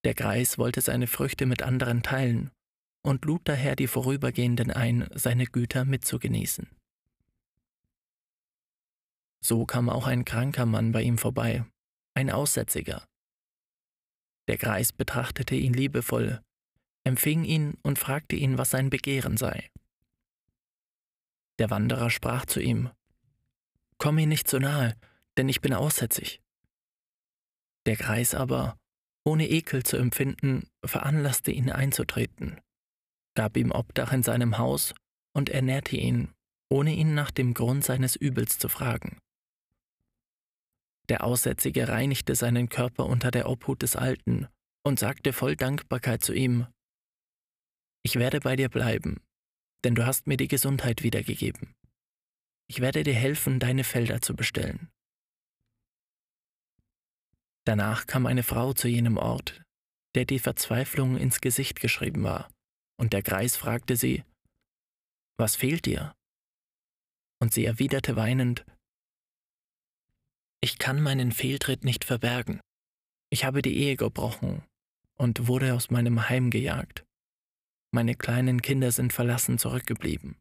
Der 0.05 0.13
Greis 0.13 0.59
wollte 0.59 0.81
seine 0.81 1.07
Früchte 1.07 1.47
mit 1.47 1.63
anderen 1.63 2.03
teilen 2.03 2.51
und 3.03 3.25
lud 3.25 3.41
daher 3.45 3.75
die 3.75 3.87
Vorübergehenden 3.87 4.69
ein, 4.69 5.09
seine 5.15 5.47
Güter 5.47 5.85
mitzugenießen. 5.85 6.69
So 9.43 9.65
kam 9.65 9.89
auch 9.89 10.05
ein 10.05 10.25
kranker 10.25 10.67
Mann 10.67 10.91
bei 10.91 11.01
ihm 11.01 11.17
vorbei, 11.17 11.65
ein 12.13 12.29
Aussätziger, 12.29 13.03
der 14.47 14.57
Greis 14.57 14.91
betrachtete 14.91 15.55
ihn 15.55 15.73
liebevoll, 15.73 16.41
empfing 17.05 17.45
ihn 17.45 17.77
und 17.83 17.99
fragte 17.99 18.35
ihn, 18.35 18.57
was 18.57 18.71
sein 18.71 18.89
Begehren 18.89 19.37
sei. 19.37 19.69
Der 21.59 21.69
Wanderer 21.69 22.09
sprach 22.09 22.45
zu 22.45 22.59
ihm, 22.59 22.89
Komm 23.97 24.15
mir 24.15 24.27
nicht 24.27 24.47
zu 24.47 24.59
nahe, 24.59 24.97
denn 25.37 25.49
ich 25.49 25.61
bin 25.61 25.73
aussätzig. 25.73 26.41
Der 27.85 27.95
Greis 27.95 28.35
aber, 28.35 28.77
ohne 29.23 29.49
Ekel 29.49 29.83
zu 29.83 29.97
empfinden, 29.97 30.67
veranlasste 30.83 31.51
ihn 31.51 31.71
einzutreten, 31.71 32.59
gab 33.35 33.57
ihm 33.57 33.71
Obdach 33.71 34.13
in 34.13 34.23
seinem 34.23 34.57
Haus 34.57 34.93
und 35.33 35.49
ernährte 35.49 35.97
ihn, 35.97 36.33
ohne 36.69 36.93
ihn 36.93 37.13
nach 37.13 37.31
dem 37.31 37.53
Grund 37.53 37.83
seines 37.83 38.15
Übels 38.15 38.57
zu 38.57 38.69
fragen. 38.69 39.17
Der 41.09 41.23
Aussätzige 41.23 41.87
reinigte 41.87 42.35
seinen 42.35 42.69
Körper 42.69 43.05
unter 43.05 43.31
der 43.31 43.49
Obhut 43.49 43.81
des 43.81 43.95
Alten 43.95 44.47
und 44.83 44.99
sagte 44.99 45.33
voll 45.33 45.55
Dankbarkeit 45.55 46.23
zu 46.23 46.33
ihm, 46.33 46.67
Ich 48.03 48.15
werde 48.15 48.39
bei 48.39 48.55
dir 48.55 48.69
bleiben, 48.69 49.21
denn 49.83 49.95
du 49.95 50.05
hast 50.05 50.27
mir 50.27 50.37
die 50.37 50.47
Gesundheit 50.47 51.03
wiedergegeben. 51.03 51.75
Ich 52.67 52.79
werde 52.79 53.03
dir 53.03 53.13
helfen, 53.13 53.59
deine 53.59 53.83
Felder 53.83 54.21
zu 54.21 54.35
bestellen. 54.35 54.89
Danach 57.65 58.07
kam 58.07 58.25
eine 58.25 58.43
Frau 58.43 58.73
zu 58.73 58.87
jenem 58.87 59.17
Ort, 59.17 59.61
der 60.15 60.25
die 60.25 60.39
Verzweiflung 60.39 61.17
ins 61.17 61.41
Gesicht 61.41 61.79
geschrieben 61.79 62.23
war, 62.23 62.49
und 62.99 63.13
der 63.13 63.21
Greis 63.21 63.55
fragte 63.55 63.95
sie, 63.95 64.23
Was 65.37 65.55
fehlt 65.55 65.85
dir? 65.85 66.13
Und 67.39 67.53
sie 67.53 67.65
erwiderte 67.65 68.15
weinend, 68.15 68.65
ich 70.63 70.77
kann 70.77 71.01
meinen 71.01 71.31
Fehltritt 71.31 71.83
nicht 71.83 72.05
verbergen. 72.05 72.61
Ich 73.31 73.45
habe 73.45 73.63
die 73.63 73.75
Ehe 73.77 73.95
gebrochen 73.95 74.63
und 75.17 75.47
wurde 75.47 75.73
aus 75.73 75.89
meinem 75.89 76.29
Heim 76.29 76.51
gejagt. 76.51 77.03
Meine 77.91 78.15
kleinen 78.15 78.61
Kinder 78.61 78.91
sind 78.91 79.11
verlassen 79.11 79.57
zurückgeblieben. 79.57 80.37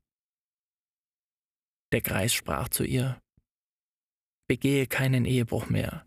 Der 1.93 2.03
Greis 2.03 2.35
sprach 2.35 2.69
zu 2.69 2.85
ihr, 2.85 3.19
Begehe 4.47 4.87
keinen 4.87 5.25
Ehebruch 5.25 5.71
mehr. 5.71 6.05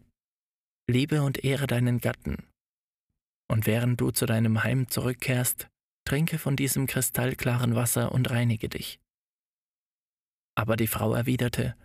Liebe 0.90 1.22
und 1.22 1.46
ehre 1.46 1.66
deinen 1.66 2.00
Gatten. 2.00 2.46
Und 3.48 3.66
während 3.68 4.02
du 4.02 4.12
zu 4.12 4.26
deinem 4.26 4.64
Heim 4.64 4.90
zurückkehrst, 4.90 5.70
trinke 6.06 6.38
von 6.38 6.58
diesem 6.58 6.88
kristallklaren 6.88 7.76
Wasser 7.76 8.12
und 8.12 8.30
reinige 8.30 8.68
dich. 8.68 9.00
Aber 10.56 10.76
die 10.76 10.88
Frau 10.88 11.14
erwiderte, 11.14 11.76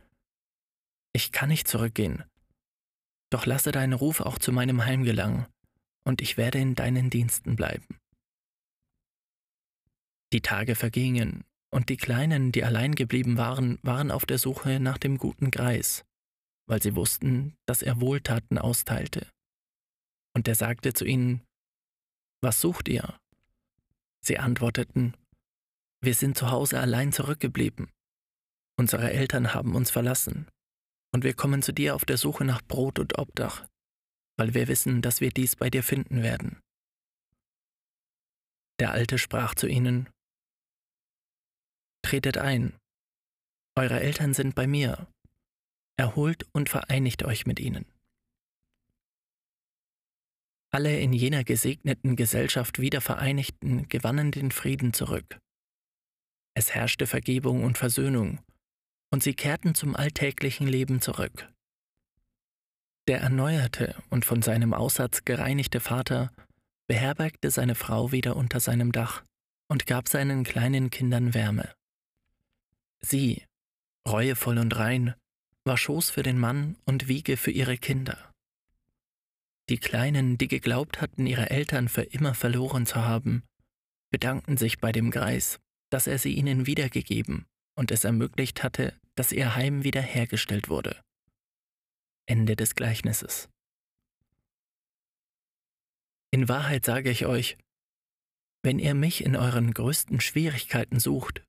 ich 1.13 1.31
kann 1.31 1.49
nicht 1.49 1.69
zurückgehen. 1.69 2.25
Doch 3.31 3.47
lasse 3.47 3.71
deinen 3.71 3.93
Ruf 3.93 4.21
auch 4.21 4.39
zu 4.39 4.53
meinem 4.53 4.85
Heim 4.85 5.05
gelangen, 5.05 5.47
und 6.05 6.21
ich 6.21 6.37
werde 6.37 6.59
in 6.59 6.75
deinen 6.75 7.09
Diensten 7.09 7.55
bleiben. 7.55 7.99
Die 10.33 10.41
Tage 10.41 10.75
vergingen, 10.75 11.45
und 11.71 11.89
die 11.89 11.97
Kleinen, 11.97 12.51
die 12.51 12.65
allein 12.65 12.95
geblieben 12.95 13.37
waren, 13.37 13.79
waren 13.83 14.11
auf 14.11 14.27
der 14.27 14.39
Suche 14.39 14.81
nach 14.81 14.99
dem 14.99 15.19
guten 15.19 15.51
Greis, 15.51 16.05
weil 16.69 16.83
sie 16.83 16.95
wussten, 16.95 17.57
dass 17.67 17.83
er 17.83 18.01
Wohltaten 18.01 18.59
austeilte. 18.59 19.27
Und 20.37 20.47
er 20.47 20.55
sagte 20.55 20.93
zu 20.93 21.05
ihnen, 21.05 21.43
Was 22.43 22.61
sucht 22.61 22.89
ihr? 22.89 23.19
Sie 24.25 24.39
antworteten, 24.39 25.17
Wir 26.03 26.15
sind 26.15 26.37
zu 26.37 26.51
Hause 26.51 26.79
allein 26.79 27.13
zurückgeblieben. 27.13 27.91
Unsere 28.79 29.11
Eltern 29.11 29.55
haben 29.55 29.75
uns 29.75 29.91
verlassen 29.91 30.47
und 31.13 31.25
wir 31.25 31.35
kommen 31.35 31.63
zu 31.63 31.73
dir 31.73 31.95
auf 31.95 32.05
der 32.05 32.19
Suche 32.19 32.45
nach 32.45 32.63
Brot 32.63 32.99
und 32.99 33.19
Obdach, 33.19 33.67
weil 34.37 34.55
wir 34.55 34.69
wissen, 34.69 35.03
dass 35.03 35.21
wir 35.21 35.31
dies 35.31 35.57
bei 35.57 35.71
dir 35.71 35.83
finden 35.83 36.23
werden. 36.23 36.61
Der 38.79 38.93
Alte 38.93 39.19
sprach 39.19 39.55
zu 39.55 39.67
ihnen, 39.67 40.09
Tretet 42.05 42.39
ein, 42.39 42.79
eure 43.77 44.01
Eltern 44.01 44.35
sind 44.35 44.55
bei 44.55 44.67
mir, 44.67 45.09
erholt 45.99 46.47
und 46.53 46.69
vereinigt 46.69 47.25
euch 47.25 47.45
mit 47.45 47.61
ihnen. 47.61 47.85
Alle 50.71 50.99
in 50.99 51.13
jener 51.13 51.45
gesegneten 51.45 52.15
Gesellschaft 52.15 52.79
wieder 52.79 53.01
Vereinigten 53.01 53.89
gewannen 53.89 54.31
den 54.31 54.51
Frieden 54.51 54.93
zurück, 54.93 55.39
Es 56.55 56.75
herrschte 56.75 57.07
Vergebung 57.07 57.65
und 57.65 57.79
Versöhnung, 57.79 58.41
und 59.11 59.23
sie 59.23 59.35
kehrten 59.35 59.75
zum 59.75 59.97
alltäglichen 59.97 60.67
Leben 60.67 61.01
zurück. 61.01 61.51
Der 63.07 63.21
erneuerte 63.21 63.97
und 64.11 64.25
von 64.27 64.43
seinem 64.43 64.75
Aussatz 64.75 65.25
gereinigte 65.25 65.81
Vater 65.81 66.31
beherbergte 66.87 67.51
seine 67.51 67.75
Frau 67.75 68.13
wieder 68.13 68.37
unter 68.37 68.61
seinem 68.61 68.93
Dach 68.93 69.25
und 69.69 69.87
gab 69.87 70.09
seinen 70.09 70.45
kleinen 70.45 70.91
Kindern 70.91 71.33
Wärme. 71.33 71.75
Sie, 73.01 73.45
reuevoll 74.07 74.59
und 74.59 74.77
rein, 74.77 75.15
war 75.65 75.77
Schoß 75.77 76.11
für 76.11 76.23
den 76.23 76.39
Mann 76.39 76.77
und 76.85 77.09
Wiege 77.09 77.37
für 77.37 77.51
ihre 77.51 77.77
Kinder. 77.77 78.33
Die 79.69 79.79
Kleinen, 79.79 80.39
die 80.39 80.49
geglaubt 80.49 81.01
hatten, 81.01 81.27
ihre 81.27 81.51
Eltern 81.51 81.89
für 81.89 82.03
immer 82.03 82.35
verloren 82.35 82.87
zu 82.87 82.97
haben, 82.97 83.43
bedankten 84.11 84.57
sich 84.57 84.79
bei 84.79 84.93
dem 84.93 85.11
Greis, 85.11 85.61
dass 85.91 86.07
er 86.07 86.19
sie 86.19 86.33
ihnen 86.33 86.67
wiedergegeben 86.67 87.47
und 87.75 87.91
es 87.91 88.05
ermöglicht 88.05 88.63
hatte, 88.63 88.99
dass 89.15 89.33
ihr 89.33 89.55
Heim 89.55 89.85
wiederhergestellt 89.85 90.69
wurde. 90.69 91.01
Ende 92.27 92.57
des 92.57 92.75
Gleichnisses. 92.75 93.49
In 96.31 96.49
Wahrheit 96.49 96.85
sage 96.85 97.11
ich 97.11 97.27
euch, 97.27 97.57
wenn 98.63 98.79
ihr 98.79 98.95
mich 98.95 99.25
in 99.25 99.37
euren 99.37 99.73
größten 99.73 100.21
Schwierigkeiten 100.21 101.01
sucht, 101.01 101.43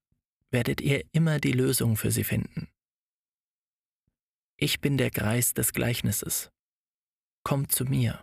werdet 0.51 0.81
ihr 0.81 1.03
immer 1.11 1.39
die 1.39 1.51
Lösung 1.51 1.97
für 1.97 2.11
sie 2.11 2.23
finden. 2.23 2.69
Ich 4.61 4.81
bin 4.81 4.97
der 4.97 5.09
Greis 5.09 5.53
des 5.53 5.71
Gleichnisses. 5.71 6.51
Kommt 7.45 7.71
zu 7.71 7.85
mir. 7.85 8.21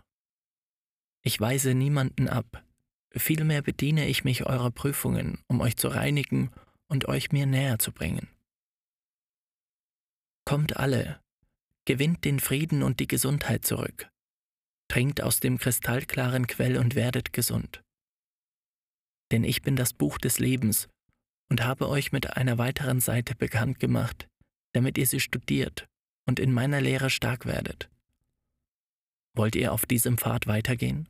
Ich 1.23 1.41
weise 1.41 1.73
niemanden 1.73 2.29
ab, 2.29 2.63
vielmehr 3.11 3.63
bediene 3.63 4.07
ich 4.07 4.23
mich 4.23 4.45
eurer 4.45 4.69
Prüfungen, 4.69 5.43
um 5.47 5.61
euch 5.61 5.77
zu 5.77 5.87
reinigen 5.87 6.51
und 6.89 7.07
euch 7.07 7.31
mir 7.31 7.47
näher 7.47 7.79
zu 7.79 7.91
bringen. 7.91 8.27
Kommt 10.45 10.77
alle, 10.77 11.19
gewinnt 11.85 12.23
den 12.23 12.39
Frieden 12.39 12.83
und 12.83 12.99
die 12.99 13.07
Gesundheit 13.07 13.65
zurück, 13.65 14.07
trinkt 14.89 15.23
aus 15.23 15.39
dem 15.39 15.57
kristallklaren 15.57 16.45
Quell 16.45 16.77
und 16.77 16.93
werdet 16.93 17.33
gesund. 17.33 17.81
Denn 19.31 19.43
ich 19.43 19.63
bin 19.63 19.75
das 19.75 19.91
Buch 19.91 20.19
des 20.19 20.37
Lebens 20.37 20.87
und 21.49 21.63
habe 21.63 21.89
euch 21.89 22.11
mit 22.11 22.37
einer 22.37 22.59
weiteren 22.59 22.99
Seite 22.99 23.33
bekannt 23.33 23.79
gemacht, 23.79 24.27
damit 24.73 24.99
ihr 24.99 25.07
sie 25.07 25.19
studiert 25.19 25.87
und 26.27 26.39
in 26.39 26.53
meiner 26.53 26.81
Lehre 26.81 27.09
stark 27.09 27.45
werdet. 27.45 27.89
Wollt 29.35 29.55
ihr 29.55 29.73
auf 29.73 29.85
diesem 29.85 30.17
Pfad 30.17 30.47
weitergehen? 30.47 31.09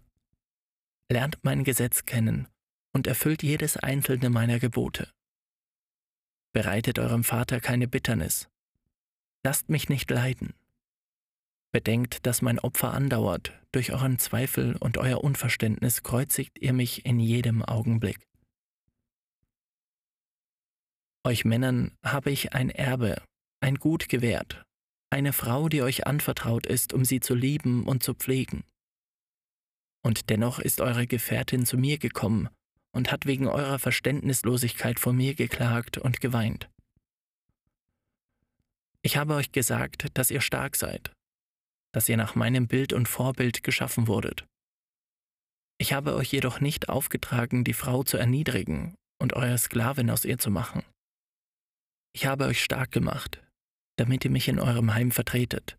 Lernt 1.12 1.40
mein 1.44 1.64
Gesetz 1.64 2.06
kennen 2.06 2.48
und 2.94 3.08
erfüllt 3.08 3.44
jedes 3.44 3.78
einzelne 3.78 4.30
meiner 4.30 4.60
Gebote. 4.60 5.10
Bereitet 6.54 7.00
eurem 7.00 7.24
Vater 7.24 7.60
keine 7.60 7.88
Bitternis. 7.88 8.50
Lasst 9.44 9.70
mich 9.70 9.90
nicht 9.90 10.10
leiden. 10.10 10.54
Bedenkt, 11.72 12.26
dass 12.26 12.42
mein 12.42 12.60
Opfer 12.60 12.94
andauert, 12.94 13.54
durch 13.72 13.92
euren 13.92 14.20
Zweifel 14.20 14.76
und 14.78 14.98
euer 14.98 15.24
Unverständnis 15.24 16.04
kreuzigt 16.04 16.60
ihr 16.60 16.74
mich 16.74 17.06
in 17.06 17.20
jedem 17.20 17.64
Augenblick. 17.64 18.28
Euch 21.24 21.46
Männern 21.46 21.96
habe 22.04 22.32
ich 22.32 22.54
ein 22.54 22.70
Erbe, 22.70 23.22
ein 23.62 23.76
Gut 23.76 24.10
gewährt, 24.10 24.66
eine 25.10 25.34
Frau, 25.34 25.70
die 25.70 25.82
euch 25.82 26.06
anvertraut 26.06 26.66
ist, 26.66 26.94
um 26.94 27.06
sie 27.06 27.20
zu 27.20 27.34
lieben 27.34 27.86
und 27.86 28.04
zu 28.04 28.14
pflegen. 28.14 28.64
Und 30.04 30.30
dennoch 30.30 30.60
ist 30.60 30.82
eure 30.82 31.08
Gefährtin 31.08 31.66
zu 31.66 31.78
mir 31.78 31.98
gekommen 31.98 32.50
und 32.92 33.12
hat 33.12 33.26
wegen 33.26 33.48
eurer 33.48 33.80
Verständnislosigkeit 33.80 35.00
vor 35.00 35.14
mir 35.14 35.36
geklagt 35.36 35.98
und 35.98 36.22
geweint. 36.22 36.70
Ich 39.02 39.18
habe 39.18 39.36
euch 39.36 39.52
gesagt, 39.52 40.08
dass 40.16 40.32
ihr 40.32 40.42
stark 40.42 40.76
seid, 40.76 41.12
dass 41.94 42.10
ihr 42.10 42.18
nach 42.18 42.36
meinem 42.36 42.68
Bild 42.68 42.94
und 42.94 43.08
Vorbild 43.08 43.64
geschaffen 43.64 44.08
wurdet. 44.08 44.46
Ich 45.78 45.94
habe 45.94 46.16
euch 46.16 46.32
jedoch 46.32 46.60
nicht 46.60 46.90
aufgetragen, 46.90 47.64
die 47.64 47.74
Frau 47.74 48.04
zu 48.04 48.18
erniedrigen 48.18 48.96
und 49.20 49.34
eure 49.34 49.58
Sklavin 49.58 50.10
aus 50.10 50.26
ihr 50.26 50.38
zu 50.38 50.50
machen. 50.50 50.84
Ich 52.14 52.26
habe 52.26 52.46
euch 52.46 52.64
stark 52.64 52.92
gemacht, 52.92 53.44
damit 53.98 54.24
ihr 54.26 54.32
mich 54.32 54.48
in 54.48 54.60
eurem 54.60 54.94
Heim 54.94 55.12
vertretet. 55.12 55.78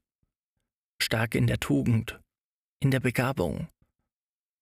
Stark 1.00 1.34
in 1.34 1.46
der 1.46 1.58
Tugend, 1.58 2.20
in 2.80 2.90
der 2.90 3.00
Begabung 3.00 3.68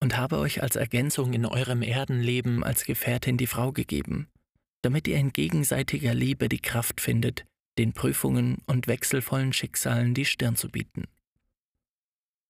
und 0.00 0.16
habe 0.16 0.38
euch 0.38 0.62
als 0.62 0.76
Ergänzung 0.76 1.32
in 1.32 1.46
eurem 1.46 1.82
Erdenleben 1.82 2.62
als 2.62 2.84
Gefährtin 2.84 3.36
die 3.36 3.46
Frau 3.46 3.72
gegeben, 3.72 4.28
damit 4.82 5.08
ihr 5.08 5.16
in 5.16 5.32
gegenseitiger 5.32 6.14
Liebe 6.14 6.48
die 6.48 6.60
Kraft 6.60 7.00
findet, 7.00 7.44
den 7.78 7.92
Prüfungen 7.92 8.58
und 8.66 8.86
wechselvollen 8.86 9.52
Schicksalen 9.52 10.14
die 10.14 10.24
Stirn 10.24 10.56
zu 10.56 10.68
bieten. 10.68 11.04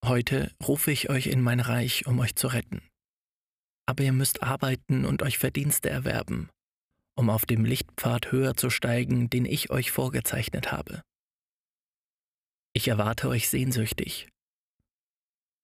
Heute 0.05 0.53
rufe 0.67 0.91
ich 0.91 1.09
euch 1.11 1.27
in 1.27 1.41
mein 1.41 1.61
Reich, 1.61 2.07
um 2.07 2.19
euch 2.21 2.37
zu 2.37 2.49
retten. 2.49 2.83
Aber 3.87 4.05
ihr 4.05 4.13
müsst 4.13 4.43
arbeiten 4.43 5.05
und 5.05 5.23
euch 5.23 5.39
Verdienste 5.39 5.89
erwerben, 5.91 6.49
um 7.17 7.31
auf 7.31 7.47
dem 7.47 7.65
Lichtpfad 7.65 8.31
höher 8.31 8.55
zu 8.55 8.71
steigen, 8.71 9.29
den 9.31 9.47
ich 9.47 9.71
euch 9.71 9.91
vorgezeichnet 9.91 10.71
habe. 10.71 11.03
Ich 12.75 12.89
erwarte 12.89 13.29
euch 13.29 13.49
sehnsüchtig. 13.49 14.29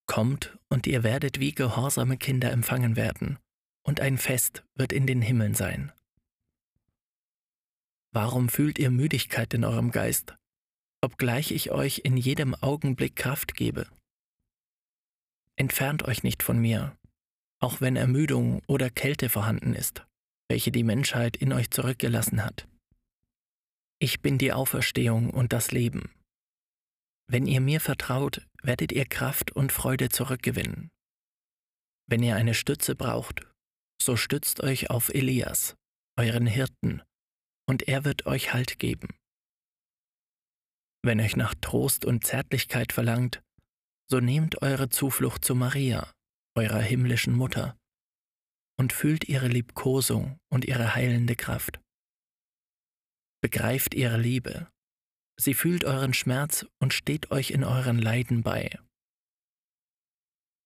Kommt, 0.06 0.58
und 0.68 0.86
ihr 0.86 1.02
werdet 1.02 1.38
wie 1.38 1.54
gehorsame 1.54 2.16
Kinder 2.16 2.50
empfangen 2.50 2.96
werden, 2.96 3.38
und 3.84 4.00
ein 4.00 4.18
Fest 4.18 4.64
wird 4.74 4.92
in 4.92 5.06
den 5.06 5.20
Himmeln 5.20 5.54
sein. 5.54 5.92
Warum 8.12 8.48
fühlt 8.48 8.78
ihr 8.78 8.90
Müdigkeit 8.90 9.52
in 9.54 9.64
eurem 9.64 9.90
Geist, 9.90 10.34
obgleich 11.02 11.50
ich 11.50 11.70
euch 11.70 12.00
in 12.04 12.16
jedem 12.16 12.54
Augenblick 12.54 13.14
Kraft 13.14 13.54
gebe? 13.54 13.86
Entfernt 15.56 16.02
euch 16.04 16.22
nicht 16.22 16.42
von 16.42 16.58
mir, 16.58 16.96
auch 17.58 17.80
wenn 17.80 17.96
Ermüdung 17.96 18.62
oder 18.66 18.88
Kälte 18.88 19.28
vorhanden 19.28 19.74
ist 19.74 20.06
welche 20.52 20.70
die 20.70 20.84
Menschheit 20.84 21.38
in 21.38 21.50
euch 21.54 21.70
zurückgelassen 21.70 22.44
hat. 22.44 22.68
Ich 23.98 24.20
bin 24.20 24.36
die 24.36 24.52
Auferstehung 24.52 25.30
und 25.30 25.54
das 25.54 25.72
Leben. 25.72 26.10
Wenn 27.26 27.46
ihr 27.46 27.62
mir 27.62 27.80
vertraut, 27.80 28.46
werdet 28.62 28.92
ihr 28.92 29.06
Kraft 29.06 29.52
und 29.52 29.72
Freude 29.72 30.10
zurückgewinnen. 30.10 30.90
Wenn 32.06 32.22
ihr 32.22 32.36
eine 32.36 32.52
Stütze 32.52 32.94
braucht, 32.94 33.46
so 34.02 34.14
stützt 34.14 34.62
euch 34.62 34.90
auf 34.90 35.08
Elias, 35.08 35.74
euren 36.18 36.46
Hirten, 36.46 37.00
und 37.66 37.88
er 37.88 38.04
wird 38.04 38.26
euch 38.26 38.52
Halt 38.52 38.78
geben. 38.78 39.08
Wenn 41.02 41.18
euch 41.18 41.34
nach 41.34 41.54
Trost 41.62 42.04
und 42.04 42.26
Zärtlichkeit 42.26 42.92
verlangt, 42.92 43.40
so 44.10 44.20
nehmt 44.20 44.60
eure 44.60 44.90
Zuflucht 44.90 45.46
zu 45.46 45.54
Maria, 45.54 46.12
eurer 46.54 46.80
himmlischen 46.80 47.34
Mutter, 47.34 47.74
und 48.78 48.92
fühlt 48.92 49.28
ihre 49.28 49.48
Liebkosung 49.48 50.38
und 50.48 50.64
ihre 50.64 50.94
heilende 50.94 51.36
Kraft. 51.36 51.80
Begreift 53.42 53.94
ihre 53.94 54.18
Liebe. 54.18 54.68
Sie 55.38 55.54
fühlt 55.54 55.84
euren 55.84 56.14
Schmerz 56.14 56.66
und 56.78 56.92
steht 56.92 57.30
euch 57.30 57.50
in 57.50 57.64
euren 57.64 57.98
Leiden 57.98 58.42
bei. 58.42 58.78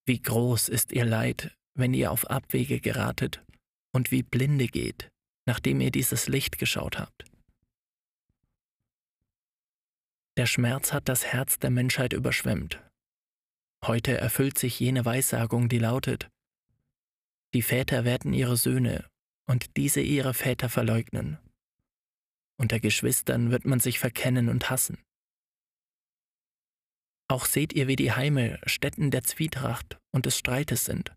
Wie 0.07 0.21
groß 0.21 0.69
ist 0.69 0.93
ihr 0.93 1.05
Leid, 1.05 1.57
wenn 1.75 1.95
ihr 1.95 2.13
auf 2.13 2.29
Abwege 2.31 2.81
geratet 2.81 3.45
und 3.93 4.11
wie 4.11 4.23
blinde 4.23 4.67
geht, 4.67 5.11
nachdem 5.47 5.81
ihr 5.81 5.91
dieses 5.91 6.29
Licht 6.29 6.59
geschaut 6.59 6.99
habt. 6.99 7.25
Der 10.37 10.47
Schmerz 10.47 10.93
hat 10.93 11.09
das 11.09 11.25
Herz 11.25 11.59
der 11.59 11.71
Menschheit 11.71 12.13
überschwemmt. 12.13 12.83
Heute 13.85 14.19
erfüllt 14.19 14.59
sich 14.59 14.79
jene 14.79 15.05
Weissagung, 15.05 15.69
die 15.69 15.79
lautet, 15.79 16.29
die 17.57 17.63
Väter 17.63 18.05
werden 18.05 18.35
ihre 18.35 18.59
Söhne 18.59 19.09
und 19.49 19.79
diese 19.79 20.03
ihre 20.03 20.35
Väter 20.35 20.69
verleugnen. 20.69 21.39
Unter 22.61 22.81
Geschwistern 22.81 23.51
wird 23.51 23.65
man 23.65 23.81
sich 23.81 23.99
verkennen 23.99 24.51
und 24.51 24.69
hassen. 24.69 24.99
Auch 27.29 27.47
seht 27.47 27.73
ihr, 27.73 27.89
wie 27.89 27.97
die 27.97 28.13
Heime 28.13 28.61
Stätten 28.67 29.11
der 29.11 29.23
Zwietracht 29.23 29.97
und 30.13 30.27
des 30.27 30.37
Streites 30.37 30.85
sind. 30.85 31.15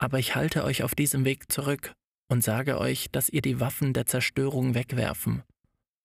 Aber 0.00 0.20
ich 0.20 0.36
halte 0.36 0.62
euch 0.62 0.84
auf 0.84 0.94
diesem 0.94 1.24
Weg 1.24 1.50
zurück 1.50 1.92
und 2.30 2.44
sage 2.44 2.78
euch, 2.78 3.10
dass 3.10 3.28
ihr 3.28 3.42
die 3.42 3.58
Waffen 3.58 3.94
der 3.94 4.06
Zerstörung 4.06 4.74
wegwerfen 4.74 5.42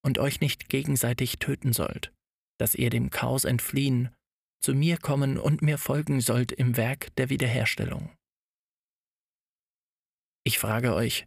und 0.04 0.18
euch 0.18 0.42
nicht 0.42 0.70
gegenseitig 0.70 1.38
töten 1.38 1.72
sollt, 1.72 2.12
dass 2.58 2.74
ihr 2.74 2.90
dem 2.90 3.12
Chaos 3.12 3.46
entfliehen, 3.46 4.10
zu 4.60 4.74
mir 4.74 4.98
kommen 4.98 5.38
und 5.38 5.62
mir 5.62 5.78
folgen 5.78 6.20
sollt 6.20 6.52
im 6.52 6.78
Werk 6.78 7.16
der 7.18 7.30
Wiederherstellung. 7.30 8.10
Ich 10.46 10.60
frage 10.60 10.94
euch, 10.94 11.26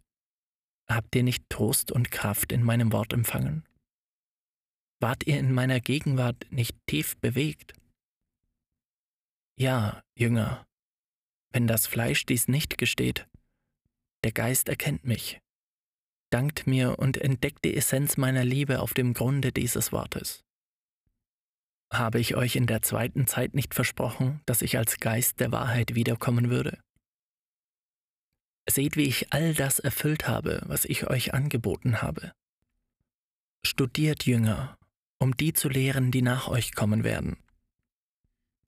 habt 0.87 1.15
ihr 1.15 1.23
nicht 1.23 1.49
Trost 1.49 1.91
und 1.91 2.11
Kraft 2.11 2.51
in 2.51 2.63
meinem 2.63 2.91
Wort 2.91 3.13
empfangen? 3.13 3.67
Wart 4.99 5.25
ihr 5.25 5.39
in 5.39 5.53
meiner 5.53 5.79
Gegenwart 5.79 6.45
nicht 6.49 6.75
tief 6.87 7.17
bewegt? 7.17 7.73
Ja, 9.59 10.03
Jünger, 10.15 10.67
wenn 11.51 11.65
das 11.65 11.87
Fleisch 11.87 12.25
dies 12.25 12.47
nicht 12.47 12.77
gesteht, 12.77 13.27
der 14.23 14.31
Geist 14.31 14.69
erkennt 14.69 15.03
mich, 15.03 15.39
dankt 16.31 16.67
mir 16.67 16.99
und 16.99 17.17
entdeckt 17.17 17.65
die 17.65 17.75
Essenz 17.75 18.17
meiner 18.17 18.45
Liebe 18.45 18.81
auf 18.81 18.93
dem 18.93 19.13
Grunde 19.13 19.51
dieses 19.51 19.91
Wortes. 19.91 20.43
Habe 21.91 22.19
ich 22.19 22.35
euch 22.35 22.55
in 22.55 22.67
der 22.67 22.81
zweiten 22.81 23.25
Zeit 23.27 23.55
nicht 23.55 23.73
versprochen, 23.73 24.41
dass 24.45 24.61
ich 24.61 24.77
als 24.77 24.99
Geist 24.99 25.39
der 25.39 25.51
Wahrheit 25.51 25.95
wiederkommen 25.95 26.49
würde? 26.49 26.79
Seht, 28.69 28.97
wie 28.97 29.03
ich 29.03 29.31
all 29.33 29.53
das 29.53 29.79
erfüllt 29.79 30.27
habe, 30.27 30.61
was 30.65 30.85
ich 30.85 31.09
euch 31.09 31.33
angeboten 31.33 32.01
habe. 32.01 32.33
Studiert 33.65 34.25
Jünger, 34.25 34.77
um 35.19 35.35
die 35.35 35.53
zu 35.53 35.69
lehren, 35.69 36.11
die 36.11 36.21
nach 36.21 36.47
euch 36.47 36.75
kommen 36.75 37.03
werden. 37.03 37.37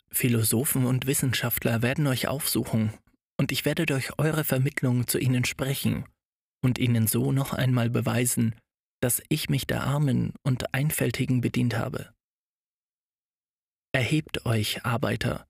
Philosophen 0.09 0.85
und 0.85 1.05
Wissenschaftler 1.05 1.81
werden 1.81 2.07
euch 2.07 2.27
aufsuchen, 2.27 2.93
und 3.37 3.51
ich 3.51 3.65
werde 3.65 3.85
durch 3.85 4.17
eure 4.17 4.43
Vermittlung 4.43 5.07
zu 5.07 5.19
ihnen 5.19 5.45
sprechen 5.45 6.05
und 6.61 6.77
ihnen 6.77 7.07
so 7.07 7.31
noch 7.31 7.53
einmal 7.53 7.89
beweisen, 7.89 8.55
dass 9.01 9.21
ich 9.29 9.49
mich 9.49 9.67
der 9.67 9.83
Armen 9.83 10.33
und 10.43 10.73
Einfältigen 10.73 11.41
bedient 11.41 11.77
habe. 11.77 12.13
Erhebt 13.91 14.45
euch, 14.45 14.85
Arbeiter, 14.85 15.47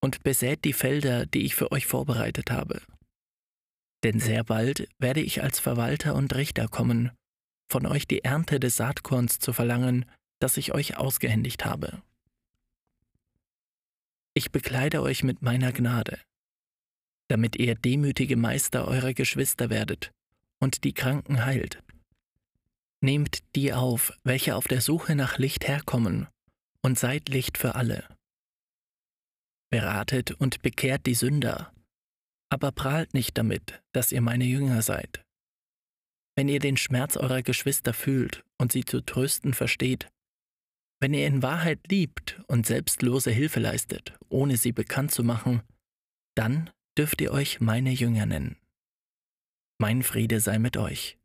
und 0.00 0.22
besät 0.22 0.64
die 0.64 0.72
Felder, 0.74 1.26
die 1.26 1.44
ich 1.44 1.54
für 1.54 1.72
euch 1.72 1.86
vorbereitet 1.86 2.50
habe. 2.50 2.82
Denn 4.04 4.20
sehr 4.20 4.44
bald 4.44 4.88
werde 4.98 5.20
ich 5.20 5.42
als 5.42 5.58
Verwalter 5.58 6.14
und 6.14 6.34
Richter 6.34 6.68
kommen, 6.68 7.10
von 7.70 7.86
euch 7.86 8.06
die 8.06 8.24
Ernte 8.24 8.60
des 8.60 8.76
Saatkorns 8.76 9.38
zu 9.38 9.52
verlangen, 9.52 10.04
das 10.40 10.56
ich 10.56 10.74
euch 10.74 10.96
ausgehändigt 10.96 11.64
habe. 11.64 12.02
Ich 14.34 14.52
bekleide 14.52 15.02
euch 15.02 15.22
mit 15.22 15.42
meiner 15.42 15.72
Gnade, 15.72 16.20
damit 17.28 17.56
ihr 17.56 17.74
demütige 17.74 18.36
Meister 18.36 18.86
eurer 18.86 19.14
Geschwister 19.14 19.70
werdet 19.70 20.12
und 20.60 20.84
die 20.84 20.92
Kranken 20.92 21.44
heilt. 21.44 21.82
Nehmt 23.00 23.38
die 23.54 23.72
auf, 23.72 24.12
welche 24.24 24.56
auf 24.56 24.68
der 24.68 24.80
Suche 24.80 25.14
nach 25.14 25.38
Licht 25.38 25.66
herkommen, 25.66 26.28
und 26.82 26.98
seid 26.98 27.28
Licht 27.28 27.58
für 27.58 27.74
alle. 27.74 28.06
Beratet 29.70 30.32
und 30.32 30.62
bekehrt 30.62 31.06
die 31.06 31.14
Sünder, 31.14 31.72
aber 32.48 32.72
prahlt 32.72 33.14
nicht 33.14 33.36
damit, 33.38 33.82
dass 33.92 34.12
ihr 34.12 34.20
meine 34.20 34.44
Jünger 34.44 34.82
seid. 34.82 35.24
Wenn 36.36 36.48
ihr 36.48 36.58
den 36.58 36.76
Schmerz 36.76 37.16
eurer 37.16 37.42
Geschwister 37.42 37.94
fühlt 37.94 38.44
und 38.58 38.72
sie 38.72 38.84
zu 38.84 39.00
trösten 39.00 39.54
versteht, 39.54 40.08
wenn 41.00 41.14
ihr 41.14 41.26
in 41.26 41.42
Wahrheit 41.42 41.80
liebt 41.88 42.40
und 42.46 42.66
selbstlose 42.66 43.30
Hilfe 43.30 43.60
leistet, 43.60 44.14
ohne 44.28 44.56
sie 44.56 44.72
bekannt 44.72 45.10
zu 45.12 45.24
machen, 45.24 45.62
dann 46.34 46.70
dürft 46.96 47.20
ihr 47.20 47.32
euch 47.32 47.60
meine 47.60 47.90
Jünger 47.90 48.26
nennen. 48.26 48.56
Mein 49.78 50.02
Friede 50.02 50.40
sei 50.40 50.58
mit 50.58 50.76
euch. 50.76 51.18